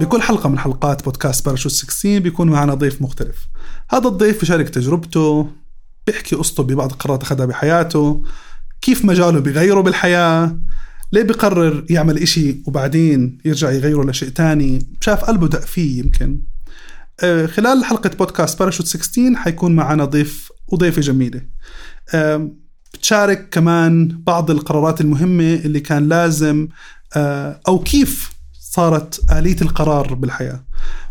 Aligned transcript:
بكل 0.00 0.22
حلقة 0.22 0.48
من 0.48 0.58
حلقات 0.58 1.04
بودكاست 1.04 1.46
باراشوت 1.46 1.72
16 1.72 2.18
بيكون 2.18 2.50
معنا 2.50 2.74
ضيف 2.74 3.02
مختلف. 3.02 3.48
هذا 3.90 4.08
الضيف 4.08 4.40
بيشارك 4.40 4.68
تجربته 4.68 5.48
بيحكي 6.06 6.36
قصته 6.36 6.62
ببعض 6.62 6.92
القرارات 6.92 7.22
أخذها 7.22 7.46
بحياته 7.46 8.22
كيف 8.80 9.04
مجاله 9.04 9.40
بيغيره 9.40 9.80
بالحياة 9.80 10.58
ليه 11.12 11.22
بقرر 11.22 11.84
يعمل 11.90 12.18
إشي 12.18 12.62
وبعدين 12.66 13.38
يرجع 13.44 13.70
يغيره 13.70 14.10
لشيء 14.10 14.28
تاني 14.28 14.96
شاف 15.00 15.24
قلبه 15.24 15.48
دق 15.48 15.60
فيه 15.60 15.98
يمكن. 15.98 16.40
آه، 17.20 17.46
خلال 17.46 17.84
حلقة 17.84 18.10
بودكاست 18.18 18.58
باراشوت 18.58 18.86
16 18.86 19.36
حيكون 19.36 19.76
معنا 19.76 20.04
ضيف 20.04 20.52
وضيفة 20.68 21.00
جميلة. 21.00 21.42
آه، 22.14 22.50
بتشارك 22.94 23.48
كمان 23.48 24.22
بعض 24.26 24.50
القرارات 24.50 25.00
المهمة 25.00 25.54
اللي 25.54 25.80
كان 25.80 26.08
لازم 26.08 26.68
آه، 27.16 27.60
أو 27.68 27.78
كيف 27.78 28.39
صارت 28.70 29.32
آلية 29.32 29.56
القرار 29.62 30.14
بالحياة. 30.14 30.64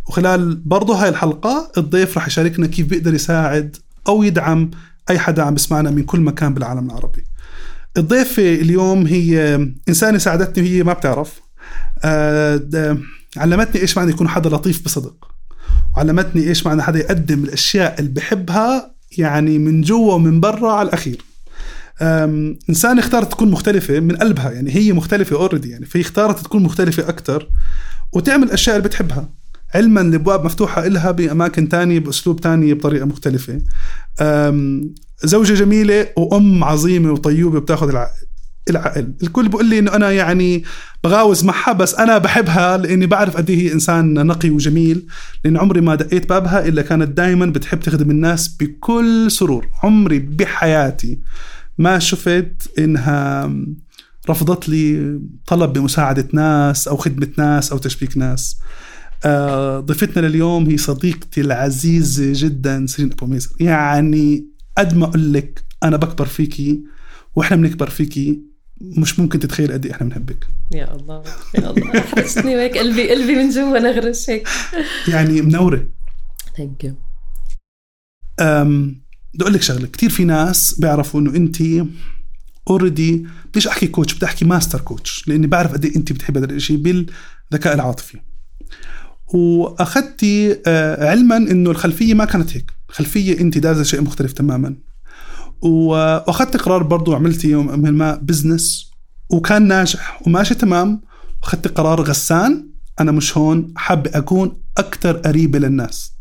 وخلال 0.08 0.56
برضه 0.56 0.96
هاي 0.96 1.10
الحلقة 1.10 1.72
الضيف 1.78 2.18
رح 2.18 2.28
يشاركنا 2.28 2.68
كيف 2.68 2.88
بيقدر 2.88 3.14
يساعد 3.14 3.78
أو 4.08 4.24
يدعم 4.24 4.72
أي 5.10 5.20
حدا 5.20 5.44
عم 5.44 5.54
بسمعنا 5.54 5.92
من 5.92 6.04
كل 6.04 6.20
مكان 6.20 6.54
بالعالم 6.54 6.86
العربي. 6.86 7.24
الضيفة 7.98 8.56
اليوم 8.56 9.06
هي 9.06 9.56
إنسانة 9.90 10.18
ساعدتني 10.18 10.64
وهي 10.64 10.84
ما 10.84 10.94
بتعرف. 10.94 11.42
آه، 12.04 12.98
علمتني 13.38 13.82
إيش 13.82 13.98
معنى 13.98 14.12
يكون 14.12 14.28
حدا 14.28 14.50
لطيف 14.50 14.86
بصدق. 14.86 15.28
وعلمتني 15.98 16.48
إيش 16.48 16.66
معنى 16.66 16.82
حدا 16.82 17.00
يقدم 17.00 17.44
الأشياء 17.44 18.00
اللي 18.00 18.12
بحبها 18.12 18.96
يعني 19.18 19.60
من 19.60 19.82
جوا 19.82 20.14
ومن 20.14 20.40
برا 20.40 20.72
على 20.72 20.88
الأخير. 20.88 21.29
إنسان 22.70 23.00
اختارت 23.00 23.32
تكون 23.32 23.52
مختلفة 23.52 24.00
من 24.00 24.16
قلبها 24.16 24.52
يعني 24.52 24.76
هي 24.76 24.94
مختلفة 24.94 25.36
اوريدي 25.36 25.70
يعني 25.70 25.86
فهي 25.86 26.02
اختارت 26.02 26.40
تكون 26.40 26.64
مختلفة 26.64 27.10
أكثر 27.10 27.48
وتعمل 28.14 28.44
الاشياء 28.44 28.76
اللي 28.76 28.88
بتحبها. 28.88 29.30
علما 29.76 30.02
الأبواب 30.02 30.46
مفتوحة 30.46 30.86
إلها 30.86 31.12
بأماكن 31.12 31.70
تانية 31.70 32.00
بأسلوب 32.00 32.42
تاني 32.42 32.74
بطريقة 32.74 33.06
مختلفة. 33.06 33.62
زوجة 35.24 35.54
جميلة 35.54 36.08
وأم 36.18 36.64
عظيمة 36.64 37.12
وطيوبه 37.12 37.60
بتاخذ 37.60 37.90
العقل 37.90 38.12
العقل. 38.70 39.14
الكل 39.24 39.48
بيقول 39.48 39.66
لي 39.66 39.80
إنه 39.80 39.96
أنا 39.96 40.12
يعني 40.12 40.64
بغاوز 41.04 41.44
معها 41.44 41.74
بس 41.74 41.96
أنا 41.96 42.18
بحبها 42.18 42.78
لأني 42.78 43.06
بعرف 43.06 43.38
قد 43.38 43.50
إيه 43.50 43.58
هي 43.58 43.74
إنسان 43.74 44.14
نقي 44.14 44.50
وجميل 44.50 45.06
لأن 45.46 45.58
عمري 45.58 45.82
ما 45.82 45.96
دقيت 45.96 46.30
بابها 46.30 46.68
إلا 46.68 46.82
كانت 46.82 47.18
دائما 47.18 47.46
بتحب 47.46 47.80
تخدم 47.80 48.12
الناس 48.12 48.48
بكل 48.48 49.32
سرور. 49.32 49.68
عمري 49.84 50.20
بحياتي 50.20 51.20
ما 51.80 52.00
شفت 52.00 52.80
إنها 52.80 53.54
رفضت 54.30 54.70
لي 54.70 55.20
طلب 55.48 55.74
بمساعدة 55.74 56.28
ناس 56.34 56.88
أو 56.88 56.98
خدمة 56.98 57.30
ناس 57.38 57.72
أو 57.72 57.78
تشبيك 57.78 58.18
ناس. 58.18 58.60
آه، 59.26 59.80
ضيفتنا 59.80 60.28
لليوم 60.28 60.70
هي 60.70 60.78
صديقتي 60.78 61.42
العزيزة 61.42 62.48
جدا 62.48 62.86
سيرين 62.86 63.12
أبو 63.12 63.26
ميزر 63.26 63.50
يعني 63.60 64.46
قد 64.78 64.98
ما 64.98 65.06
أقول 65.06 65.34
لك 65.34 65.64
أنا 65.84 65.98
بكبر 65.98 66.26
فيكي 66.26 66.84
وإحنا 67.36 67.58
بنكبر 67.58 67.90
فيكي 67.90 68.42
مش 68.82 69.20
ممكن 69.20 69.40
تتخيل 69.40 69.72
قد 69.72 69.86
إيه 69.86 69.94
إحنا 69.94 70.08
بنحبك. 70.08 70.48
يا 70.74 70.96
الله 70.96 71.24
يا 71.56 71.70
الله. 71.70 72.02
حرجتني 72.02 72.56
وهيك 72.56 72.78
قلبي 72.78 73.10
قلبي 73.10 73.36
من 73.36 73.50
جوا 73.50 73.80
نغرش 73.80 74.30
هيك. 74.30 74.48
يعني 75.08 75.42
منورة. 75.42 75.88
thank 76.58 76.84
you 76.84 76.94
بدي 79.34 79.44
أقول 79.44 79.54
لك 79.54 79.62
شغلة. 79.62 79.88
كثير 79.88 80.10
في 80.10 80.24
ناس 80.24 80.80
بيعرفوا 80.80 81.20
إنه 81.22 81.36
أنت 81.36 81.58
already 82.70 83.28
بديش 83.52 83.68
أحكي 83.68 83.88
coach 83.88 84.14
بدي 84.14 84.26
أحكي 84.26 84.46
master 84.46 84.82
coach 84.82 85.28
لأني 85.28 85.48
بعرف 85.48 85.74
قد 85.74 85.86
إيه 85.86 85.96
أنت 85.96 86.12
بتحب 86.14 86.38
هذا 86.38 86.46
الشيء 86.46 86.78
بالذكاء 86.78 87.74
العاطفي. 87.74 88.20
وأخذتي 89.34 90.58
آه، 90.68 91.10
علما 91.10 91.38
إنه 91.38 91.72
الخلفية 91.72 92.14
ما 92.14 92.26
كانت 92.26 92.58
هيك. 92.58 92.72
الخلفية 92.90 93.40
أنت 93.40 93.58
دارسة 93.58 93.84
شيء 93.84 94.02
مختلف 94.02 94.34
تماما. 94.34 94.76
واخذت 95.62 96.58
قرار 96.58 96.84
برضو 96.84 97.16
عملتي 97.16 97.50
يوم 97.50 97.80
ما 97.80 98.16
business 98.16 98.92
وكان 99.30 99.68
ناجح 99.68 100.22
وماشي 100.28 100.56
تمام. 100.56 101.02
واخذت 101.44 101.68
قرار 101.68 102.02
غسان 102.02 102.70
أنا 103.00 103.12
مش 103.12 103.38
هون 103.38 103.74
حابة 103.76 104.12
أكون 104.14 104.62
أكثر 104.78 105.18
قريبة 105.18 105.60
للناس. 105.60 106.12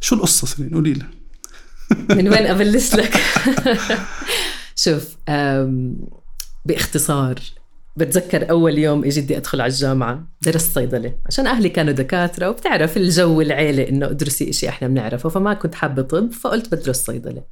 شو 0.00 0.14
القصة 0.14 0.46
سيرين 0.46 0.70
قولي 0.70 0.92
لي. 0.92 1.04
من 2.10 2.28
وين 2.28 2.46
أبلش 2.46 2.94
لك؟ 2.94 3.16
شوف 4.76 5.16
باختصار 6.64 7.34
بتذكر 7.96 8.50
أول 8.50 8.78
يوم 8.78 9.04
إجي 9.04 9.20
بدي 9.20 9.36
أدخل 9.36 9.60
على 9.60 9.70
الجامعة 9.70 10.26
درست 10.42 10.74
صيدلة 10.74 11.14
عشان 11.26 11.46
أهلي 11.46 11.68
كانوا 11.68 11.92
دكاترة 11.92 12.48
وبتعرف 12.50 12.96
الجو 12.96 13.40
العيلة 13.40 13.88
إنه 13.88 14.06
ادرسي 14.06 14.50
إشي 14.50 14.68
إحنا 14.68 14.88
بنعرفه 14.88 15.28
فما 15.28 15.54
كنت 15.54 15.74
حابة 15.74 16.02
طب 16.02 16.32
فقلت 16.32 16.74
بدرس 16.74 16.96
صيدلة. 17.04 17.42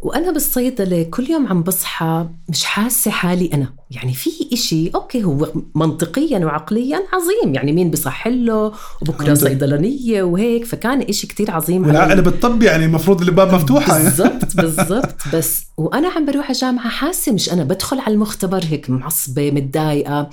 وأنا 0.00 0.30
بالصيدلة 0.30 1.02
كل 1.02 1.30
يوم 1.30 1.46
عم 1.46 1.62
بصحى 1.62 2.26
مش 2.48 2.64
حاسة 2.64 3.10
حالي 3.10 3.50
أنا. 3.54 3.72
يعني 3.90 4.14
في 4.14 4.30
إشي 4.52 4.90
okay 4.94 5.24
هو 5.24 5.52
منطقيا 5.74 6.38
وعقليا 6.38 7.00
عظيم. 7.12 7.54
يعني 7.54 7.72
مين 7.72 7.90
بصح 7.90 8.26
له؟ 8.26 8.72
وبكرة 9.02 9.34
صيدلانية 9.34 10.22
وهيك. 10.22 10.64
فكان 10.64 11.02
إشي 11.02 11.26
كتير 11.26 11.50
عظيم. 11.50 11.86
والعقل 11.86 12.22
بالطب 12.22 12.62
يعني 12.62 12.84
المفروض 12.84 13.22
الباب 13.22 13.54
مفتوحة. 13.54 13.98
بالضبط 14.02 14.56
بالضبط. 14.60 15.14
بس 15.34 15.62
وأنا 15.76 16.08
عم 16.08 16.26
بروح 16.26 16.50
الجامعة 16.50 16.88
حاسة 16.88 17.32
مش 17.32 17.52
أنا. 17.52 17.64
بدخل 17.64 17.98
على 18.00 18.14
المختبر 18.14 18.64
هيك 18.64 18.90
معصبة 18.90 19.50
متضايقة 19.50 20.30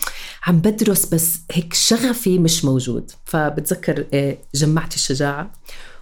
عم 0.47 0.57
بدرس 0.57 1.05
بس 1.05 1.39
هيك 1.51 1.73
شغفي 1.73 2.39
مش 2.39 2.65
موجود. 2.65 3.11
فبتذكر 3.25 4.05
إيه، 4.13 4.37
جمعت 4.55 4.95
الشجاعة. 4.95 5.51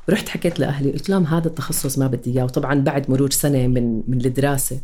ورحت 0.10 0.30
حكيت 0.30 0.60
لأهلي 0.60 0.92
قلت 0.92 1.10
لهم 1.10 1.26
هذا 1.26 1.48
التخصص 1.48 1.98
ما 1.98 2.08
بدي 2.08 2.32
إياه 2.32 2.44
وطبعا 2.44 2.76
بعد 2.76 3.12
مرور 3.12 3.32
سنة 3.32 3.68
من 3.68 4.02
من 4.08 4.26
الدراسة 4.26 4.80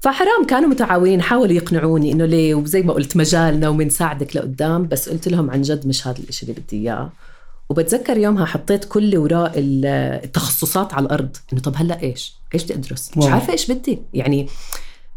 فحرام 0.00 0.44
كانوا 0.48 0.68
متعاونين 0.68 1.22
حاولوا 1.22 1.52
يقنعوني 1.52 2.12
إنه 2.12 2.24
ليه 2.24 2.54
وزي 2.54 2.82
ما 2.82 2.92
قلت 2.92 3.16
مجالنا 3.16 3.68
وبنساعدك 3.68 4.36
لقدام 4.36 4.88
بس 4.88 5.08
قلت 5.08 5.28
لهم 5.28 5.50
عن 5.50 5.62
جد 5.62 5.86
مش 5.86 6.06
هذا 6.06 6.18
الشيء 6.28 6.48
اللي 6.48 6.60
بدي 6.60 6.76
إياه 6.76 7.10
وبتذكر 7.68 8.16
يومها 8.18 8.46
حطيت 8.46 8.84
كل 8.84 9.16
أوراق 9.16 9.52
التخصصات 9.56 10.94
على 10.94 11.06
الأرض 11.06 11.36
إنه 11.52 11.60
طب 11.60 11.72
هلأ 11.76 12.02
إيش؟ 12.02 12.36
إيش 12.54 12.64
بدي 12.64 12.74
أدرس؟ 12.74 13.10
مش 13.16 13.24
عارفة 13.24 13.52
إيش 13.52 13.70
بدي 13.70 13.98
يعني 14.14 14.48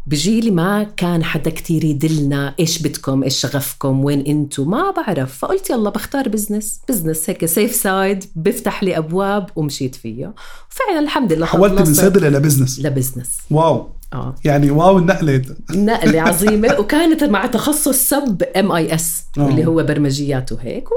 بجيلي 0.06 0.50
ما 0.50 0.82
كان 0.82 1.24
حدا 1.24 1.50
كتير 1.50 1.84
يدلنا 1.84 2.54
إيش 2.60 2.82
بدكم 2.82 3.22
إيش 3.22 3.40
شغفكم 3.40 4.04
وين 4.04 4.20
انتو 4.26 4.64
ما 4.64 4.90
بعرف. 4.90 5.38
فقلت 5.38 5.70
يلا 5.70 5.90
بختار 5.90 6.28
business 6.28 6.80
business 6.88 7.30
هيك 7.30 7.44
safe 7.46 7.74
side 7.74 8.24
بيفتح 8.36 8.82
لي 8.82 8.98
أبواب 8.98 9.46
ومشيت 9.56 9.94
فيه. 9.94 10.34
وفعلا 10.70 10.98
الحمد 11.00 11.32
لله 11.32 11.46
حولت 11.46 11.88
من 11.88 11.94
صيدله 11.94 12.28
ل 12.28 12.34
business 12.34 12.80
ل 12.80 12.86
business 12.86 13.38
wow. 13.50 13.88
آه. 14.12 14.34
يعني 14.44 14.70
wow 14.70 14.98
النقلة. 14.98 15.42
نقلة 15.70 16.20
عظيمة. 16.28 16.78
وكانت 16.80 17.24
مع 17.24 17.46
تخصص 17.46 18.08
sub 18.08 18.42
MIS 18.42 19.22
اللي 19.38 19.66
هو 19.66 19.82
برمجيات 19.82 20.52
وهيك. 20.52 20.88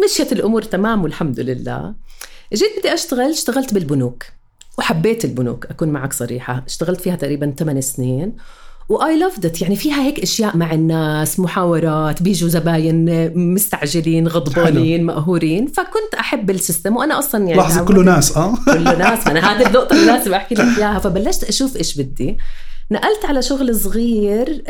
ومشيت 0.00 0.32
الأمور 0.32 0.62
تمام 0.62 1.02
والحمد 1.02 1.40
لله. 1.40 1.94
جيت 2.54 2.78
بدي 2.78 2.94
أشتغل 2.94 3.30
اشتغلت 3.30 3.74
بالبنوك. 3.74 4.24
وحبيت 4.78 5.24
البنوك 5.24 5.66
أكون 5.66 5.88
معك 5.88 6.12
صريحة. 6.12 6.64
اشتغلت 6.66 7.00
فيها 7.00 7.16
تقريبا 7.16 7.54
8 7.58 7.80
سنين. 7.80 8.32
و 8.88 9.18
I 9.18 9.25
loved 9.25 9.62
يعني 9.62 9.76
فيها 9.76 10.02
هيك 10.02 10.20
أشياء 10.20 10.56
مع 10.56 10.72
الناس 10.72 11.40
محاورات 11.40 12.22
بيجوا 12.22 12.48
زباين 12.48 13.32
مستعجلين 13.54 14.28
غضبانين 14.28 15.04
مقهورين. 15.04 15.66
فكنت 15.66 16.14
أحب 16.18 16.50
ال 16.50 16.56
system. 16.56 16.96
وأنا 16.96 17.18
أصلا 17.18 17.44
يعني 17.44 17.60
لحظه 17.60 17.84
كله 17.84 18.02
ناس 18.02 18.36
آه. 18.36 18.54
كله 18.64 18.96
ناس. 18.96 19.26
أنا 19.26 19.40
هذه 19.52 19.66
النقطة 19.66 19.92
اللي 19.92 20.06
لازم 20.06 20.34
أحكي 20.34 20.54
لك 20.54 20.78
إياها. 20.78 20.98
فبلشت 20.98 21.44
أشوف 21.44 21.76
إيش 21.76 22.00
بدي. 22.00 22.38
نقلت 22.90 23.24
على 23.24 23.42
شغل 23.42 23.74
صغير 23.74 24.62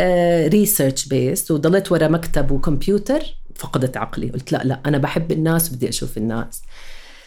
research 0.48 1.04
آه، 1.04 1.08
based 1.08 1.50
وضليت 1.50 1.92
ورا 1.92 2.08
مكتب 2.08 2.50
وكمبيوتر. 2.50 3.22
فقدت 3.54 3.96
عقلي. 3.96 4.30
قلت 4.30 4.52
لا 4.52 4.62
لا 4.64 4.80
أنا 4.86 4.98
بحب 4.98 5.32
الناس 5.32 5.72
وبدي 5.72 5.88
أشوف 5.88 6.16
الناس. 6.16 6.62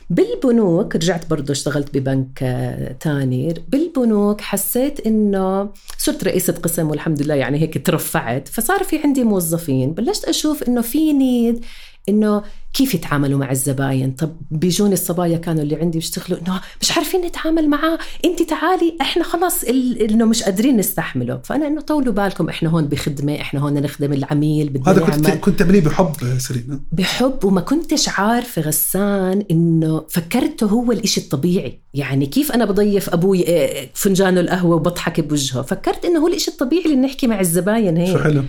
بالبنوك 0.09 0.95
رجعت 0.95 1.29
برضه 1.29 1.51
اشتغلت 1.51 1.97
ببنك 1.97 2.39
آه، 2.43 2.91
تاني. 2.99 3.53
بالبنوك 3.69 4.41
حسيت 4.41 5.07
إنه 5.07 5.69
صرت 5.97 6.23
رئيسة 6.23 6.53
قسم 6.53 6.89
والحمد 6.89 7.21
لله 7.21 7.35
يعني 7.35 7.59
هيك 7.61 7.85
ترفعت. 7.87 8.47
فصار 8.47 8.83
في 8.83 8.97
عندي 9.03 9.23
موظفين 9.23 9.93
بلشت 9.93 10.25
أشوف 10.25 10.63
إنه 10.63 10.81
في 10.81 11.13
need 11.13 11.65
إنه 12.09 12.43
كيف 12.73 12.93
يتعاملوا 12.93 13.39
مع 13.39 13.51
الزباين؟ 13.51 14.11
طب 14.11 14.37
بيجوني 14.51 14.93
الصبايا 14.93 15.37
كانوا 15.37 15.63
اللي 15.63 15.75
عندي 15.75 15.97
بيشتغلوا. 15.97 16.39
إنه 16.41 16.61
مش 16.81 16.91
عارفين 16.97 17.21
نتعامل 17.21 17.69
معاه. 17.69 17.97
انت 18.25 18.41
تعالي 18.41 18.97
إحنا 19.01 19.23
خلاص 19.23 19.63
إنه 19.63 20.25
مش 20.25 20.43
قادرين 20.43 20.77
نستحمله. 20.77 21.41
فأنا 21.43 21.67
إنه 21.67 21.81
طولوا 21.81 22.13
بالكم. 22.13 22.49
إحنا 22.49 22.69
هون 22.69 22.85
بخدمة 22.85 23.41
إحنا 23.41 23.59
هون 23.59 23.73
نخدم 23.73 24.13
العميل 24.13 24.69
بدنا 24.69 24.91
هذا 24.91 25.01
كنت 25.01 25.29
كنت 25.29 25.59
تعمليه 25.59 25.81
بحب 25.81 26.11
سرينا 26.37 26.79
بحب 26.91 27.43
وما 27.43 27.61
كنتش 27.61 28.09
عارفه 28.09 28.61
غسان 28.61 29.45
إنه 29.51 30.05
فكرته 30.09 30.67
هو 30.67 30.91
الإشي 30.91 31.21
الطبيعي. 31.21 31.81
يعني 31.93 32.25
كيف 32.25 32.51
أنا 32.51 32.65
بضيف 32.65 33.09
أبوي 33.09 33.45
آه، 33.47 33.89
فنجان 33.93 34.37
القهوة 34.37 34.75
وبضحك 34.75 35.19
بوجهه. 35.19 35.61
فكرت 35.61 36.05
إنه 36.05 36.19
هو 36.19 36.27
الإشي 36.27 36.51
الطبيعي 36.51 36.85
اللي 36.85 36.95
نحكي 36.95 37.27
مع 37.27 37.39
الزباين 37.39 37.97
هيك. 37.97 38.17
شو 38.17 38.23
حلو؟ 38.23 38.43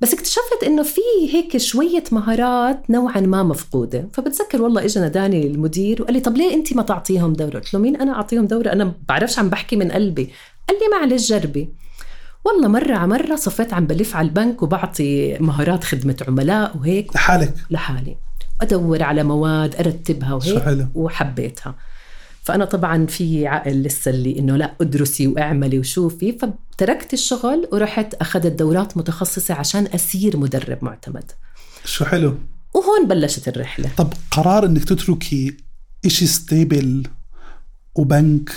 بس 0.00 0.14
اكتشفت 0.14 0.64
إنه 0.66 0.82
في 0.82 1.00
هيك 1.32 1.56
شوية 1.56 2.04
مهارات 2.12 2.90
نوعا 2.90 3.20
ما 3.20 3.42
مفقودة. 3.42 4.08
فبتذكر 4.12 4.62
والله 4.62 4.84
اجى 4.84 5.00
ناداني 5.00 5.46
المدير 5.46 6.02
وقال 6.02 6.14
لي 6.14 6.20
طب 6.20 6.36
ليه 6.36 6.54
انت 6.54 6.76
ما 6.76 6.82
تعطيهم 6.82 7.32
دورة؟ 7.32 7.54
قلت 7.58 7.74
له 7.74 7.80
مين 7.80 7.96
أنا 7.96 8.12
أعطيهم 8.12 8.46
دورة؟ 8.46 8.72
أنا 8.72 8.92
بعرفش 9.08 9.38
عم 9.38 9.48
بحكي 9.48 9.76
من 9.76 9.92
قلبي. 9.92 10.30
قال 10.68 10.78
لي 10.78 10.98
معلش 10.98 11.28
جربي. 11.28 11.68
والله 12.44 12.68
مرة 12.68 12.94
على 12.94 13.06
مرة 13.06 13.36
صفيت 13.36 13.74
عم 13.74 13.86
بلف 13.86 14.16
على 14.16 14.28
البنك 14.28 14.62
وبعطي 14.62 15.38
مهارات 15.38 15.84
خدمة 15.84 16.16
عملاء 16.28 16.76
وهيك. 16.76 17.14
لحالك؟ 17.14 17.54
لحالي. 17.70 18.16
أدور 18.60 19.02
على 19.02 19.22
مواد 19.24 19.76
أرتبها 19.76 20.40
شو 20.40 20.50
وهيك 20.50 20.62
حلو. 20.62 20.86
وحبيتها. 20.94 21.74
فأنا 22.44 22.64
طبعا 22.64 23.06
في 23.06 23.46
عقل 23.46 23.82
لسه 23.82 24.10
اللي 24.10 24.38
إنه 24.38 24.56
لا 24.56 24.74
ادرسي 24.80 25.26
واعملي 25.26 25.78
وشوفي. 25.78 26.38
فتركت 26.38 27.12
الشغل 27.12 27.68
ورحت 27.72 28.14
أخذت 28.14 28.46
دورات 28.46 28.96
متخصصة 28.96 29.54
عشان 29.54 29.86
أصير 29.86 30.36
مدرب 30.36 30.78
معتمد. 30.82 31.32
شو 31.84 32.04
حلو؟ 32.04 32.38
وهون 32.74 33.08
بلشت 33.08 33.48
الرحلة. 33.48 33.90
طب 33.96 34.12
قرار 34.30 34.66
إنك 34.66 34.84
تتركي 34.84 35.56
إشي 36.06 36.26
stable 36.26 37.02
وبنك 37.94 38.50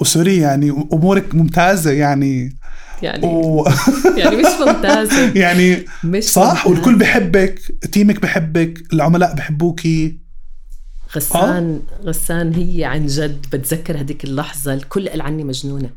و 0.00 0.06
sorry 0.06 0.36
يعني 0.36 0.70
أمورك 0.92 1.34
ممتازة 1.34 1.90
يعني. 1.90 2.56
يعني 3.02 3.26
و... 3.26 3.64
يعني 4.18 4.36
مش 4.36 4.46
ممتازة. 4.66 5.32
يعني 5.42 5.84
مش 6.04 6.24
صح؟ 6.24 6.42
ممتازة. 6.42 6.70
والكل 6.70 6.98
بحبك 6.98 7.60
team 7.92 8.16
ك 8.16 8.22
بحبك 8.22 8.92
العملاء 8.92 9.34
بحبوكي. 9.34 10.20
غسان 11.16 11.82
غسان 12.04 12.54
هي 12.54 12.84
عن 12.84 13.06
جد 13.06 13.46
بتذكر 13.52 14.00
هذيك 14.00 14.24
اللحظة 14.24 14.74
الكل 14.74 15.08
قال 15.08 15.20
عني 15.20 15.44
مجنونة. 15.44 15.90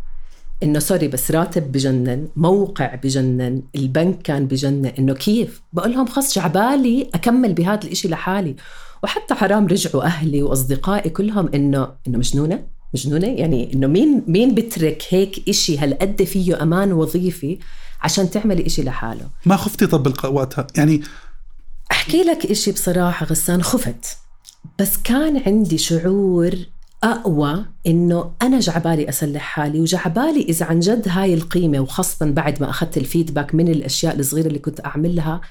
إنه 0.63 0.79
sorry 0.79 1.07
بس 1.07 1.31
راتب 1.31 1.71
بجنن 1.71 2.27
موقع 2.35 2.95
بجنن 2.95 3.63
البنك 3.75 4.21
كان 4.21 4.47
بجنن. 4.47 4.85
إنه 4.85 5.13
كيف؟ 5.13 5.61
بقول 5.73 5.91
لهم 5.91 6.05
خلص 6.07 6.35
جعبالي 6.35 7.09
أكمل 7.13 7.53
بهذا 7.53 7.83
الإشي 7.83 8.07
لحالي. 8.07 8.55
وحتى 9.03 9.33
حرام 9.33 9.67
رجعوا 9.67 10.03
أهلي 10.03 10.43
وأصدقائي 10.43 11.09
كلهم 11.09 11.49
انه 11.55 11.91
إنه 12.07 12.17
مجنونة؟ 12.17 12.63
مجنونة؟ 12.93 13.27
يعني 13.27 13.73
إنه 13.73 13.87
مين 13.87 14.23
مين 14.27 14.55
بترك 14.55 15.03
هيك 15.09 15.49
إشي 15.49 15.77
هالقد 15.77 16.23
فيه 16.23 16.63
أمان 16.63 16.93
وظيفي 16.93 17.59
عشان 18.01 18.29
تعملي 18.29 18.65
إشي 18.65 18.83
لحاله؟ 18.83 19.29
ما 19.45 19.55
خفتي 19.55 19.87
طب 19.87 20.13
وقتها 20.25 20.67
يعني 20.77 21.01
أحكي 21.91 22.23
لك 22.23 22.45
إشي 22.45 22.71
بصراحة 22.71 23.25
غسان 23.25 23.63
خفت. 23.63 24.17
بس 24.79 24.97
كان 25.03 25.41
عندي 25.45 25.77
شعور 25.77 26.55
أقوى 27.03 27.65
إنه 27.87 28.31
أنا 28.41 28.59
جعبالي 28.59 29.09
أسلح 29.09 29.41
حالي 29.41 29.79
وجعبالي 29.81 30.41
إذا 30.41 30.65
عن 30.65 30.79
جد 30.79 31.07
هاي 31.07 31.33
القيمة 31.33 31.79
وخاصة 31.79 32.25
بعد 32.25 32.61
ما 32.61 32.69
أخذت 32.69 32.97
الفيدباك 32.97 33.55
من 33.55 33.67
الأشياء 33.67 34.19
الصغيرة 34.19 34.47
اللي 34.47 34.59
كنت 34.59 34.85
أعملها 34.85 35.41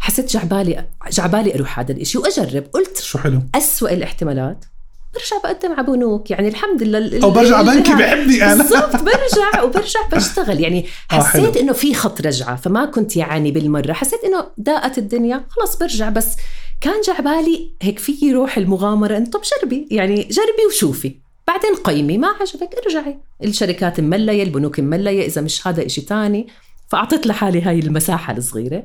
حسيت 0.00 0.32
جعبالي 0.32 0.84
جعبالي 1.12 1.54
أروح 1.54 1.78
هذا 1.78 1.92
الإشي. 1.92 2.18
وأجرب 2.18 2.64
قلت 2.72 2.98
شو 2.98 3.18
حلو؟ 3.18 3.42
أسوأ 3.54 3.90
الاحتمالات 3.90 4.64
برجع 5.14 5.36
بقدم 5.44 5.72
على 5.72 5.86
بنوك. 5.86 6.30
يعني 6.30 6.48
الحمد 6.48 6.82
لله 6.82 7.22
أو 7.22 7.30
برجع 7.30 7.62
بنكي 7.62 7.94
بحبني 7.94 8.44
أنا. 8.44 8.54
بالضبط 8.54 8.96
برجع 9.08 9.62
وبرجع 9.62 10.00
بشتغل. 10.12 10.60
يعني 10.60 10.86
آه،. 11.12 11.14
حسيت 11.14 11.56
إنه 11.56 11.72
في 11.72 11.94
خط 11.94 12.20
رجعة 12.20 12.56
فما 12.56 12.84
كنت 12.84 13.16
يعني 13.16 13.50
بالمرة. 13.50 13.92
حسيت 13.92 14.24
إنه 14.24 14.46
ضاقت 14.60 14.98
الدنيا 14.98 15.44
خلاص 15.48 15.78
برجع. 15.78 16.08
بس 16.08 16.36
كان 16.80 17.00
جا 17.06 17.20
بالي 17.20 17.70
هيك 17.82 17.98
في 17.98 18.32
روح 18.32 18.58
المغامرة 18.58 19.16
انه 19.16 19.30
طب 19.30 19.40
جربي 19.62 19.88
يعني 19.90 20.14
جربي 20.14 20.66
وشوفي. 20.68 21.14
بعدين 21.48 21.74
قيمي 21.84 22.18
ما 22.18 22.28
عجبك 22.40 22.70
ارجعي. 22.84 23.18
الشركات 23.44 24.00
مملية 24.00 24.42
البنوك 24.42 24.80
مملية 24.80 25.26
إذا 25.26 25.40
مش 25.40 25.66
هذا 25.66 25.86
إشي 25.86 26.00
تاني. 26.00 26.46
فأعطيت 26.88 27.26
لحالي 27.26 27.62
هاي 27.62 27.78
المساحة 27.78 28.36
الصغيرة 28.36 28.82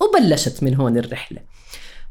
وبلشت 0.00 0.62
من 0.62 0.74
هون 0.74 0.98
الرحلة. 0.98 1.38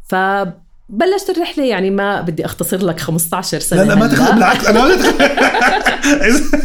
فبلشت 0.07 1.29
الرحلة 1.29 1.65
يعني 1.65 1.89
ما 1.89 2.21
بدي 2.21 2.45
أختصر 2.45 2.85
لك 2.85 2.99
15 2.99 3.59
سنة. 3.59 3.83
لا 3.83 3.87
لا 3.87 3.95
ما 3.95 4.05
هلأ. 4.05 4.15
تخ... 4.15 4.31
بالعكس 4.35 4.63
تخ... 4.63 6.55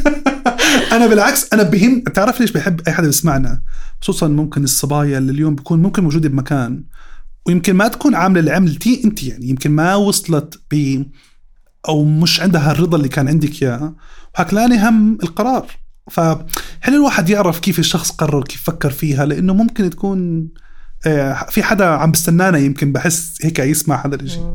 أنا 0.92 1.06
بالعكس 1.06 1.52
أنا 1.52 1.62
بهم 1.62 2.00
تعرف 2.00 2.40
ليش 2.40 2.50
بحب 2.52 2.80
أي 2.88 2.92
حدا 2.92 3.06
بيسمعنا 3.06 3.60
خصوصا 4.02 4.28
ممكن 4.28 4.64
الصبايا 4.64 5.18
اللي 5.18 5.32
اليوم 5.32 5.54
بيكون 5.54 5.82
ممكن 5.82 6.02
موجودة 6.02 6.28
بمكان. 6.28 6.82
ويمكن 7.46 7.74
ما 7.74 7.88
تكون 7.88 8.14
عاملة 8.14 8.40
اللي 8.40 8.50
عملتيه 8.50 9.04
انت 9.04 9.22
يعني 9.22 9.48
يمكن 9.48 9.70
ما 9.70 9.94
وصلت 9.94 10.60
ب 10.70 11.02
أو 11.88 12.04
مش 12.04 12.40
عندها 12.40 12.72
الرضا 12.72 12.96
اللي 12.96 13.08
كان 13.08 13.28
عندك 13.28 13.62
اياه 13.62 13.94
وحكلاني 14.34 14.88
هم 14.88 15.18
القرار. 15.22 15.66
فحلو 16.10 16.96
الواحد 16.96 17.28
يعرف 17.28 17.60
كيف 17.60 17.78
الشخص 17.78 18.10
قرر 18.10 18.44
كيف 18.44 18.62
فكر 18.62 18.90
فيها 18.90 19.26
لأنه 19.26 19.54
ممكن 19.54 19.90
تكون 19.90 20.48
آه، 21.06 21.46
في 21.50 21.62
حدا 21.62 21.84
عم 21.84 22.12
بستنانا 22.12 22.58
يمكن 22.58 22.92
بحس 22.92 23.38
هيك 23.42 23.58
يسمع 23.58 24.06
هذا 24.06 24.14
الشيء 24.14 24.54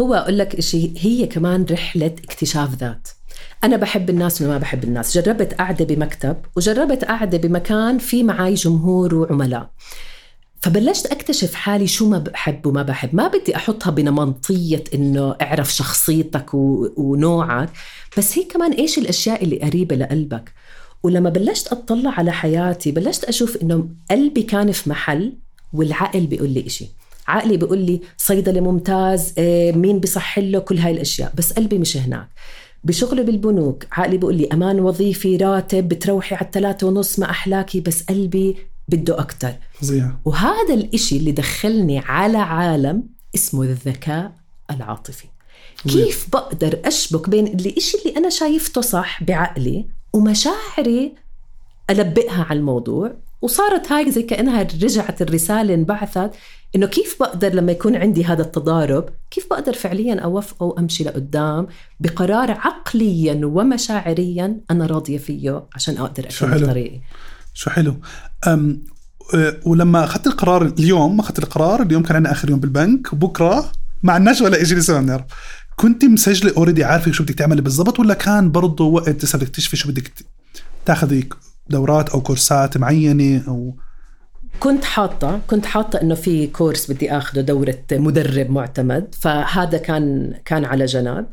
هو 0.00 0.14
أقول 0.14 0.38
لك 0.38 0.60
شيء 0.60 0.92
هي 0.98 1.26
كمان 1.26 1.66
رحلة 1.70 2.06
اكتشاف 2.06 2.74
ذات. 2.74 3.08
أنا 3.64 3.76
بحب 3.76 4.10
الناس 4.10 4.42
وما 4.42 4.58
بحب 4.58 4.84
الناس. 4.84 5.18
جربت 5.18 5.54
قاعدة 5.54 5.84
بمكتب 5.84 6.36
وجربت 6.56 7.04
قاعدة 7.04 7.38
بمكان 7.38 7.98
في 7.98 8.22
معي 8.22 8.54
جمهور 8.54 9.14
وعملاء. 9.14 9.70
فبلشت 10.66 11.06
أكتشف 11.06 11.54
حالي 11.54 11.86
شو 11.86 12.08
ما 12.08 12.18
بحب 12.18 12.66
وما 12.66 12.82
بحب. 12.82 13.14
ما 13.14 13.28
بدي 13.28 13.56
أحطها 13.56 13.90
بنمطية 13.90 14.84
إنه 14.94 15.36
أعرف 15.42 15.74
شخصيتك 15.74 16.54
و... 16.54 16.88
ونوعك 16.96 17.68
بس 18.18 18.38
هي 18.38 18.44
كمان 18.44 18.72
إيش 18.72 18.98
الأشياء 18.98 19.44
اللي 19.44 19.58
قريبة 19.58 19.96
لقلبك؟ 19.96 20.52
ولما 21.02 21.30
بلشت 21.30 21.68
أطلع 21.72 22.10
على 22.10 22.32
حياتي 22.32 22.92
بلشت 22.92 23.24
أشوف 23.24 23.56
إنه 23.62 23.88
قلبي 24.10 24.42
كان 24.42 24.72
في 24.72 24.90
محل 24.90 25.32
والعقل 25.72 26.26
بيقول 26.26 26.50
لي 26.50 26.66
إشي. 26.66 26.86
عقلي 27.28 27.56
بيقول 27.56 27.78
لي 27.78 28.00
صيدلي 28.16 28.60
ممتاز 28.60 29.34
آه، 29.38 29.72
مين 29.72 30.00
بصح 30.00 30.38
له؟ 30.38 30.58
كل 30.58 30.78
هاي 30.78 30.92
الأشياء. 30.92 31.32
بس 31.36 31.52
قلبي 31.52 31.78
مش 31.78 31.96
هناك. 31.96 32.28
بشغلي 32.84 33.22
بالبنوك 33.22 33.84
عقلي 33.92 34.16
بيقول 34.16 34.34
لي 34.34 34.48
أمان 34.52 34.80
وظيفي 34.80 35.36
راتب 35.36 35.88
بتروحي 35.88 36.34
على 36.34 36.44
الثلاثة 36.46 36.86
ونص 36.86 37.18
ما 37.18 37.30
احلاكي 37.30 37.80
بس 37.80 38.02
قلبي 38.02 38.56
بده 38.88 39.18
أكتر. 39.18 39.52
فظيع 39.80 40.10
وهذا 40.24 40.74
الإشي 40.74 41.16
اللي 41.16 41.32
دخلني 41.32 41.98
على 41.98 42.38
عالم 42.38 43.02
اسمه 43.34 43.62
الذكاء 43.62 44.32
العاطفي. 44.70 45.26
كيف 45.88 46.28
بقدر 46.32 46.80
أشبك 46.84 47.28
بين 47.28 47.46
الإشي 47.46 47.98
اللي 47.98 48.16
أنا 48.16 48.28
شايفته 48.30 48.80
صح 48.80 49.24
بعقلي 49.24 49.86
ومشاعري 50.12 51.14
ألبقها 51.90 52.44
على 52.44 52.58
الموضوع؟ 52.58 53.12
وصارت 53.42 53.92
هاي 53.92 54.10
زي 54.10 54.22
كأنها 54.22 54.62
رجعت 54.62 55.22
الرسالة 55.22 55.74
انبعثت 55.74 56.30
إنه 56.76 56.86
كيف 56.86 57.16
بقدر 57.20 57.54
لما 57.54 57.72
يكون 57.72 57.96
عندي 57.96 58.24
هذا 58.24 58.42
التضارب 58.42 59.08
كيف 59.30 59.46
بقدر 59.50 59.72
فعليا 59.72 60.20
أوفقه 60.20 60.66
وأمشي 60.66 61.04
لقدام 61.04 61.66
بقرار 62.00 62.50
عقليا 62.50 63.40
ومشاعريا 63.44 64.60
أنا 64.70 64.86
راضية 64.86 65.18
فيه 65.18 65.62
عشان 65.74 65.98
أقدر 65.98 66.28
أكمل. 66.28 66.66
طريقي؟ 66.66 67.00
شو 67.56 67.70
حلو. 67.70 67.96
أم 68.46 68.84
أه، 69.34 69.56
ولما 69.64 70.04
أخذت 70.04 70.26
القرار 70.26 70.62
اليوم 70.66 71.20
أخذت 71.20 71.38
القرار 71.38 71.82
اليوم 71.82 72.02
كان 72.02 72.16
عندنا 72.16 72.32
آخر 72.32 72.50
يوم 72.50 72.60
بالبنك 72.60 73.14
بكرة 73.14 73.72
ما 74.02 74.12
عندناش 74.12 74.40
ولا 74.40 74.64
شيء 74.64 74.76
لسه 74.76 74.94
ما 74.94 75.00
بنعرف. 75.00 75.24
كنت 75.76 76.04
مسجلة 76.04 76.52
already 76.56 76.84
عارفة 76.84 77.12
شو 77.12 77.22
بدك 77.22 77.34
تعملي 77.34 77.62
بالضبط 77.62 78.00
ولا 78.00 78.14
كان 78.14 78.50
برضه 78.50 78.84
وقت 78.84 79.24
لسه 79.24 79.38
بدك 79.38 79.48
تكتشفي 79.48 79.76
شو 79.76 79.88
بدك 79.88 80.12
تاخذي 80.86 81.28
دورات 81.70 82.08
أو 82.08 82.20
كورسات 82.20 82.78
معينة 82.78 83.42
أو؟ 83.48 83.74
كنت 84.60 84.84
حاطة 84.84 85.40
كنت 85.46 85.66
حاطة 85.66 86.00
إنه 86.02 86.14
في 86.14 86.46
كورس 86.46 86.90
بدي 86.90 87.12
آخذه 87.12 87.40
دورة 87.40 87.78
مدرب 87.92 88.50
معتمد 88.50 89.14
فهذا 89.20 89.78
كان 89.78 90.34
كان 90.44 90.64
على 90.64 90.84
جنب. 90.84 91.26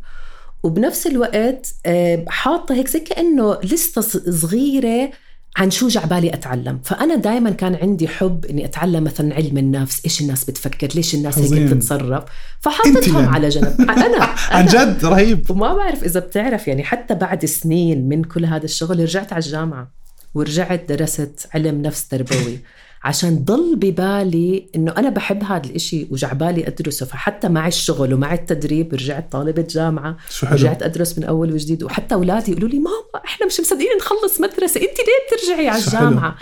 وبنفس 0.64 1.08
الوقت 1.08 1.76
آه، 1.86 2.26
حاطة 2.28 2.76
هيك 2.76 2.88
زي 2.88 3.00
كأنه 3.00 3.58
لستة 3.64 4.02
صغيرة 4.32 5.12
عن 5.58 5.72
شو 5.72 5.88
جعبالي 5.88 6.34
أتعلم 6.34 6.80
فأنا 6.84 7.16
دائما 7.16 7.50
كان 7.50 7.76
عندي 7.76 8.08
حب 8.08 8.46
إني 8.46 8.66
أتعلم 8.66 9.04
مثلا 9.04 9.36
علم 9.36 9.58
النفس 9.58 10.02
إيش 10.06 10.22
الناس 10.22 10.44
بتفكر 10.44 10.88
ليش 10.96 11.16
الناس 11.16 11.40
هيك. 11.40 11.54
بتتصرف 11.54 12.24
فحطيتهم 12.60 13.24
يعني. 13.24 13.36
على 13.36 13.50
جنب 13.50 13.82
أنا 13.82 14.26
عن. 14.52 14.66
جد 14.66 15.06
رهيب 15.06 15.52
وما 15.52 15.74
بعرف 15.74 16.04
إذا 16.04 16.20
بتعرف 16.20 16.68
يعني 16.68 16.84
حتى 16.84 17.16
بعد 17.16 17.46
سنين 17.46 18.10
من 18.10 18.24
كل 18.24 18.46
هذا 18.46 18.66
الشغل 18.66 19.00
رجعت 19.00 19.34
على 19.34 19.44
الجامعة 19.46 19.92
ورجعت 20.34 20.86
درست 20.90 21.48
علم 21.54 21.82
نفس 21.82 22.08
تربوي 22.08 22.60
عشان 23.04 23.44
ضل 23.44 23.76
ببالي 23.76 24.68
إنه 24.76 24.94
أنا 24.98 25.10
بحب 25.10 25.44
هذا 25.44 25.66
الإشي 25.66 26.08
وجعبالي 26.12 26.68
ادرسه 26.68 27.06
فحتى 27.06 27.50
مع 27.50 27.68
الشغل 27.68 28.14
ومع 28.14 28.34
التدريب 28.34 28.94
رجعت 28.94 29.32
طالبة 29.32 29.66
جامعة 29.70 30.18
شو 30.30 30.46
حلو. 30.46 30.56
رجعت 30.58 30.84
أدرس 30.84 31.18
من 31.18 31.24
أول 31.24 31.52
وجديد. 31.54 31.84
وحتى 31.84 32.16
أولادي 32.16 32.52
يقولوا 32.52 32.70
لي 32.70 32.80
ماما 32.80 33.26
إحنا 33.26 33.46
مش 33.46 33.60
مصدقين 33.60 33.98
نخلص 34.00 34.42
مدرسة 34.42 34.82
انت 34.82 34.98
ليه 35.00 35.38
بترجعي 35.38 35.68
على 35.70 35.82
حلو. 35.82 36.00
الجامعة؟ 36.08 36.36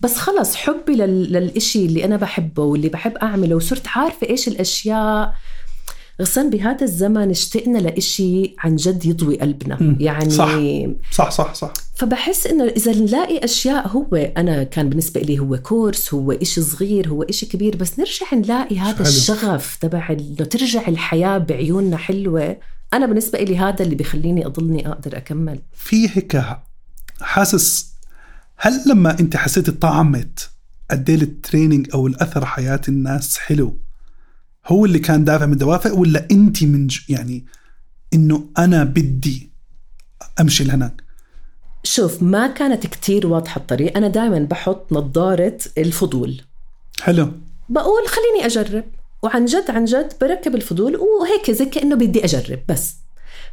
بس 0.00 0.16
خلص 0.16 0.56
حبي 0.56 0.92
لل... 0.94 1.32
للإشي 1.32 1.86
اللي 1.86 2.04
أنا 2.04 2.16
بحبه 2.16 2.62
واللي 2.62 2.88
بحب 2.88 3.16
أعمله 3.16 3.56
وصرت 3.56 3.86
عارفة 3.88 4.28
إيش 4.28 4.48
الأشياء 4.48 5.34
غسان 6.20 6.50
بهذا 6.50 6.84
الزمن 6.84 7.30
اشتقنا 7.30 7.78
لإشي 7.78 8.54
عن 8.58 8.76
جد 8.76 9.04
يضوي 9.06 9.38
قلبنا 9.40 9.76
مم. 9.80 9.96
يعني 10.00 10.30
صح. 10.30 10.58
صح 11.12 11.30
صح 11.30 11.54
صح 11.54 11.72
فبحس 11.94 12.46
إنه 12.46 12.64
إذا 12.64 12.92
نلاقي 12.92 13.44
أشياء 13.44 13.88
هو 13.88 14.14
أنا 14.36 14.62
كان 14.62 14.88
بالنسبة 14.88 15.20
لي 15.20 15.38
هو 15.38 15.56
كورس 15.56 16.14
هو 16.14 16.32
إشي 16.32 16.62
صغير 16.62 17.08
هو 17.08 17.22
إشي 17.22 17.46
كبير 17.46 17.76
بس 17.76 17.98
نرجع 17.98 18.26
نلاقي 18.34 18.78
هذا 18.78 18.94
حلو. 18.96 19.06
الشغف 19.06 19.76
تبع 19.80 20.08
إنه 20.10 20.34
ترجع 20.44 20.88
الحياة 20.88 21.38
بعيوننا 21.38 21.96
حلوة 21.96 22.56
أنا 22.94 23.06
بالنسبة 23.06 23.38
لي 23.38 23.58
هذا 23.58 23.82
اللي 23.82 23.94
بخليني 23.94 24.46
أضلني 24.46 24.88
أقدر 24.88 25.16
أكمل 25.16 25.58
في 25.74 26.08
هيك 26.08 26.42
حاسس 27.20 27.92
هل 28.56 28.80
لما 28.86 29.20
أنت 29.20 29.36
حسيت 29.36 29.70
طعمت 29.70 30.50
قد 30.90 31.10
إيه 31.10 31.16
التريننج 31.22 31.88
أو 31.94 32.06
الأثر 32.06 32.44
حياة 32.44 32.80
الناس 32.88 33.38
حلو 33.38 33.76
هو 34.68 34.84
اللي 34.84 34.98
كان 34.98 35.24
دافع 35.24 35.46
من 35.46 35.52
الدوافع 35.52 35.92
ولا 35.92 36.26
أنت 36.30 36.64
من 36.64 36.86
ج... 36.86 36.98
يعني 37.08 37.44
إنه 38.14 38.44
أنا 38.58 38.84
بدي 38.84 39.50
أمشي 40.40 40.64
لهناك؟ 40.64 41.02
شوف 41.82 42.22
ما 42.22 42.46
كانت 42.46 42.86
كتير 42.86 43.26
واضحة 43.26 43.58
الطريق. 43.58 43.96
أنا 43.96 44.08
دائما 44.08 44.38
بحط 44.38 44.92
نظارة 44.92 45.58
الفضول. 45.78 46.40
حلو. 47.00 47.32
بقول 47.68 48.02
خليني 48.06 48.46
أجرب. 48.46 48.84
وعن 49.22 49.44
جد 49.44 49.70
عن 49.70 49.84
جد 49.84 50.12
بركب 50.20 50.54
الفضول 50.54 50.96
وهيك 50.96 51.50
زي 51.50 51.64
كأنه 51.64 51.96
بدي 51.96 52.24
أجرب 52.24 52.58
بس. 52.68 52.94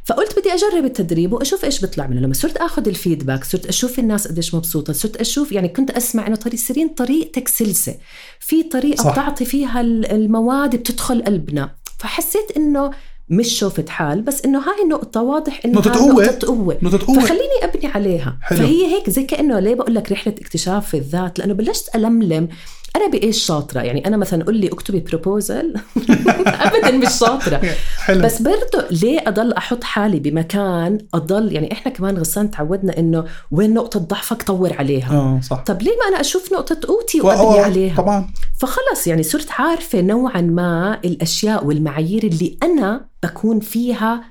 فقلت 0.04 0.38
بدي 0.38 0.52
أجرب 0.54 0.84
التدريب 0.84 1.32
وأشوف 1.32 1.64
إيش 1.64 1.80
بيطلع 1.80 2.06
منه 2.06 2.20
لما 2.20 2.34
صرت 2.34 2.56
آخذ 2.56 2.88
الفيدباك 2.88 3.44
صرت 3.44 3.66
أشوف 3.66 3.98
الناس 3.98 4.28
قديش 4.28 4.54
مبسوطة 4.54 4.92
صرت 4.92 5.16
أشوف 5.16 5.52
يعني 5.52 5.68
كنت 5.68 5.90
أسمع 5.90 6.26
إنه 6.26 6.36
طريق 6.36 6.54
سيرين 6.54 6.88
طريقتك 6.88 7.48
سلسة 7.48 7.94
في 8.40 8.62
طريقة 8.62 9.02
صح. 9.04 9.12
بتعطي 9.12 9.44
فيها 9.44 9.80
ال- 9.80 10.10
المواد 10.12 10.76
بتدخل 10.76 11.22
قلبنا 11.24 11.70
فحسيت 11.98 12.50
إنه 12.56 12.90
مش 13.28 13.58
شوفة 13.58 13.84
حال 13.88 14.22
بس 14.22 14.44
إنه 14.44 14.58
هاي 14.58 14.82
النقطة 14.84 15.22
واضح 15.22 15.60
انه 15.64 15.74
نقطة 15.74 15.92
قوة. 15.94 16.24
نقطة 16.24 16.46
قوة 16.48 16.78
نقطة 16.82 17.06
قوة. 17.06 17.20
فخليني 17.20 17.58
أبني 17.62 17.86
عليها 17.86 18.38
حلو. 18.42 18.58
فهي 18.58 18.86
هيك 18.86 19.10
زي 19.10 19.22
كأنه 19.24 19.58
ليه 19.58 19.74
بقول 19.74 19.94
لك 19.94 20.12
رحلة 20.12 20.34
اكتشاف 20.40 20.94
الذات 20.94 21.38
لأنه 21.38 21.54
بلشت 21.54 21.94
ألملم 21.94 22.48
أنا 22.96 23.08
بإيش 23.08 23.44
شاطرة؟ 23.44 23.80
يعني 23.80 24.06
أنا 24.06 24.16
مثلا 24.16 24.44
قول 24.44 24.56
لي 24.56 24.68
اكتبي 24.68 25.00
بروبوزل 25.00 25.74
ابدا 26.66 26.90
مش 26.90 27.18
شاطرة. 27.18 27.60
حلو. 28.06 28.22
بس 28.24 28.42
برضه 28.42 28.88
ليه 28.90 29.18
أضل 29.26 29.52
أحط 29.52 29.84
حالي 29.84 30.20
بمكان 30.20 30.98
أضل؟ 31.14 31.52
يعني 31.52 31.72
إحنا 31.72 31.92
كمان 31.92 32.18
غسان 32.18 32.50
تعودنا 32.50 32.98
إنه 32.98 33.24
وين 33.50 33.74
نقطة 33.74 34.00
ضعفك 34.00 34.42
طور 34.42 34.72
عليها. 34.72 35.12
آه 35.12 35.40
صح. 35.42 35.62
طب 35.64 35.82
ليه 35.82 35.90
ما 35.90 36.08
أنا 36.08 36.20
أشوف 36.20 36.52
نقطة 36.52 36.88
قوتي 36.88 37.20
وأبني 37.20 37.60
آه، 37.60 37.64
عليها؟ 37.64 37.96
طبعا. 37.96 38.28
فخلص 38.58 39.06
يعني 39.06 39.22
صرت 39.22 39.50
عارفة 39.50 40.00
نوعا 40.00 40.40
ما 40.40 41.00
الأشياء 41.04 41.64
والمعايير 41.64 42.24
اللي 42.24 42.58
أنا 42.62 43.06
بكون 43.22 43.60
فيها 43.60 44.24